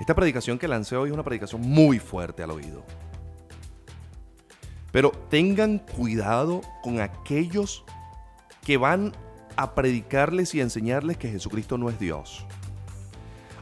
Esta 0.00 0.14
predicación 0.14 0.58
que 0.58 0.68
lancé 0.68 0.96
hoy 0.96 1.08
es 1.08 1.14
una 1.14 1.22
predicación 1.22 1.60
muy 1.62 1.98
fuerte 1.98 2.42
al 2.42 2.50
oído. 2.50 2.84
Pero 4.92 5.10
tengan 5.28 5.78
cuidado 5.78 6.62
con 6.82 7.00
aquellos 7.00 7.84
que 8.66 8.78
van 8.78 9.12
a 9.54 9.76
predicarles 9.76 10.52
y 10.52 10.60
enseñarles 10.60 11.16
que 11.16 11.30
Jesucristo 11.30 11.78
no 11.78 11.88
es 11.88 12.00
Dios. 12.00 12.44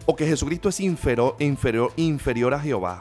O 0.06 0.16
que 0.16 0.26
Jesucristo 0.26 0.70
es 0.70 0.80
inferior, 0.80 1.36
inferior, 1.40 1.92
inferior 1.96 2.54
a 2.54 2.58
Jehová. 2.58 3.00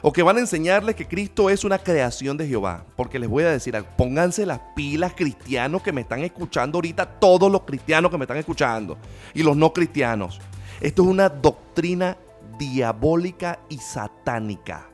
O 0.00 0.14
que 0.14 0.22
van 0.22 0.38
a 0.38 0.40
enseñarles 0.40 0.96
que 0.96 1.06
Cristo 1.06 1.50
es 1.50 1.62
una 1.62 1.76
creación 1.76 2.38
de 2.38 2.48
Jehová. 2.48 2.86
Porque 2.96 3.18
les 3.18 3.28
voy 3.28 3.44
a 3.44 3.50
decir, 3.50 3.76
pónganse 3.98 4.46
las 4.46 4.60
pilas 4.74 5.12
cristianos 5.14 5.82
que 5.82 5.92
me 5.92 6.00
están 6.00 6.20
escuchando 6.20 6.78
ahorita, 6.78 7.04
todos 7.04 7.52
los 7.52 7.64
cristianos 7.64 8.10
que 8.10 8.16
me 8.16 8.24
están 8.24 8.38
escuchando 8.38 8.96
y 9.34 9.42
los 9.42 9.58
no 9.58 9.74
cristianos. 9.74 10.40
Esto 10.80 11.02
es 11.02 11.08
una 11.08 11.28
doctrina 11.28 12.16
diabólica 12.58 13.58
y 13.68 13.76
satánica. 13.76 14.88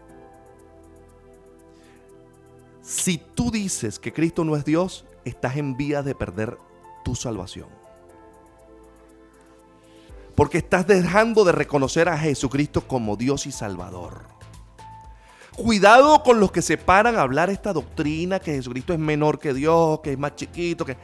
Si 2.82 3.16
tú 3.16 3.52
dices 3.52 4.00
que 4.00 4.12
Cristo 4.12 4.42
no 4.42 4.56
es 4.56 4.64
Dios, 4.64 5.04
estás 5.24 5.56
en 5.56 5.76
vías 5.76 6.04
de 6.04 6.14
perder 6.14 6.58
tu 7.04 7.14
salvación. 7.14 7.68
Porque 10.34 10.58
estás 10.58 10.86
dejando 10.86 11.44
de 11.44 11.52
reconocer 11.52 12.08
a 12.08 12.18
Jesucristo 12.18 12.86
como 12.86 13.16
Dios 13.16 13.46
y 13.46 13.52
Salvador. 13.52 14.22
Cuidado 15.56 16.22
con 16.22 16.40
los 16.40 16.50
que 16.50 16.62
se 16.62 16.78
paran 16.78 17.16
a 17.16 17.22
hablar 17.22 17.50
esta 17.50 17.74
doctrina 17.74 18.40
que 18.40 18.54
Jesucristo 18.54 18.94
es 18.94 18.98
menor 18.98 19.38
que 19.38 19.52
Dios, 19.52 20.00
que 20.00 20.12
es 20.12 20.18
más 20.18 20.34
chiquito, 20.34 20.86
que 20.86 20.96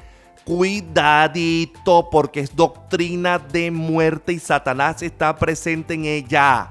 cuidadito 0.45 2.09
porque 2.11 2.41
es 2.41 2.57
doctrina 2.57 3.39
de 3.39 3.71
muerte 3.71 4.33
y 4.33 4.39
Satanás 4.39 5.03
está 5.03 5.37
presente 5.37 5.93
en 5.93 6.07
ella. 6.07 6.71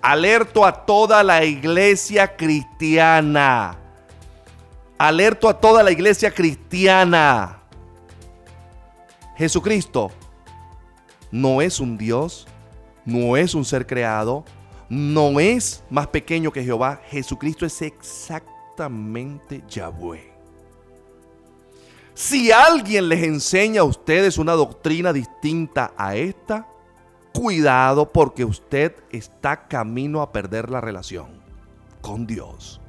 Alerto 0.00 0.64
a 0.64 0.86
toda 0.86 1.22
la 1.22 1.44
iglesia 1.44 2.34
cristiana 2.34 3.76
alerto 5.00 5.48
a 5.48 5.58
toda 5.58 5.82
la 5.82 5.90
iglesia 5.90 6.30
cristiana. 6.30 7.62
Jesucristo 9.34 10.10
no 11.30 11.62
es 11.62 11.80
un 11.80 11.96
Dios, 11.96 12.46
no 13.06 13.34
es 13.38 13.54
un 13.54 13.64
ser 13.64 13.86
creado, 13.86 14.44
no 14.90 15.40
es 15.40 15.82
más 15.88 16.06
pequeño 16.08 16.52
que 16.52 16.62
Jehová. 16.62 17.00
Jesucristo 17.08 17.64
es 17.64 17.80
exactamente 17.80 19.64
Yahweh. 19.70 20.34
Si 22.12 22.52
alguien 22.52 23.08
les 23.08 23.22
enseña 23.22 23.80
a 23.80 23.84
ustedes 23.84 24.36
una 24.36 24.52
doctrina 24.52 25.14
distinta 25.14 25.94
a 25.96 26.14
esta, 26.14 26.66
cuidado 27.32 28.12
porque 28.12 28.44
usted 28.44 28.94
está 29.10 29.66
camino 29.66 30.20
a 30.20 30.30
perder 30.30 30.68
la 30.68 30.82
relación 30.82 31.40
con 32.02 32.26
Dios. 32.26 32.82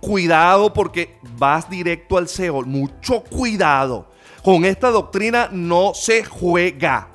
Cuidado 0.00 0.72
porque 0.72 1.18
vas 1.36 1.68
directo 1.68 2.16
al 2.16 2.28
Seol. 2.28 2.66
Mucho 2.66 3.22
cuidado. 3.22 4.10
Con 4.42 4.64
esta 4.64 4.90
doctrina 4.90 5.48
no 5.52 5.92
se 5.94 6.24
juega. 6.24 7.08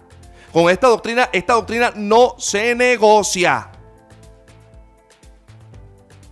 Con 0.54 0.70
esta 0.70 0.88
doctrina, 0.88 1.30
esta 1.34 1.54
doctrina 1.54 1.92
no 1.96 2.36
se 2.38 2.76
negocia. 2.76 3.72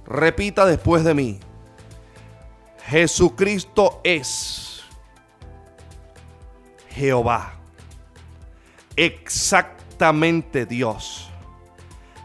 Repita 0.05 0.65
después 0.65 1.03
de 1.03 1.13
mí. 1.13 1.39
Jesucristo 2.85 4.01
es 4.03 4.83
Jehová. 6.89 7.55
Exactamente 8.95 10.65
Dios. 10.65 11.29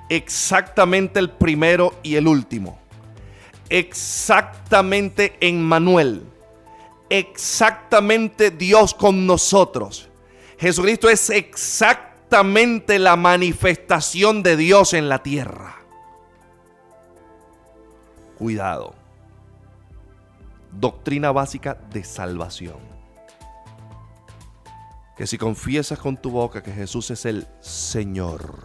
Exactamente 0.09 1.19
el 1.19 1.31
primero 1.31 1.95
y 2.03 2.17
el 2.17 2.29
último. 2.29 2.79
Exactamente 3.69 5.37
en 5.41 5.63
Manuel. 5.63 6.23
Exactamente 7.11 8.51
Dios 8.51 8.95
con 8.95 9.27
nosotros. 9.27 10.09
Jesucristo 10.59 11.09
es 11.09 11.31
exactamente 11.31 12.99
la 12.99 13.17
manifestación 13.17 14.43
de 14.43 14.57
Dios 14.57 14.93
en 14.93 15.09
la 15.09 15.23
tierra. 15.23 15.77
Cuidado. 18.37 18.95
Doctrina 20.73 21.33
básica 21.33 21.75
de 21.75 22.05
salvación. 22.05 22.79
Que 25.17 25.27
si 25.27 25.39
confiesas 25.39 25.99
con 25.99 26.17
tu 26.17 26.31
boca 26.31 26.63
que 26.63 26.73
Jesús 26.73 27.11
es 27.11 27.25
el 27.25 27.49
Señor, 27.61 28.63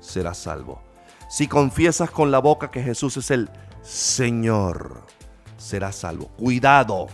serás 0.00 0.38
salvo. 0.38 0.87
Si 1.28 1.46
confiesas 1.46 2.10
con 2.10 2.30
la 2.30 2.38
boca 2.38 2.70
que 2.70 2.82
Jesús 2.82 3.18
es 3.18 3.30
el 3.30 3.50
Señor, 3.82 5.06
serás 5.58 5.96
salvo. 5.96 6.28
Cuidado. 6.38 7.08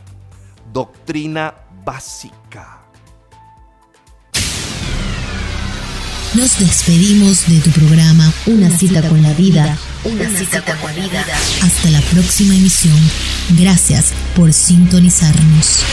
Doctrina 0.72 1.54
básica. 1.84 2.80
Nos 6.34 6.58
despedimos 6.58 7.46
de 7.48 7.60
tu 7.60 7.70
programa 7.70 8.32
Una 8.46 8.68
cita 8.76 9.08
con 9.08 9.22
la 9.22 9.32
vida. 9.34 9.78
Una 10.04 10.28
cita 10.30 10.62
con 10.62 10.96
la 10.96 11.06
vida. 11.06 11.24
Hasta 11.62 11.90
la 11.90 12.00
próxima 12.00 12.54
emisión. 12.54 12.98
Gracias 13.50 14.12
por 14.34 14.52
sintonizarnos. 14.52 15.84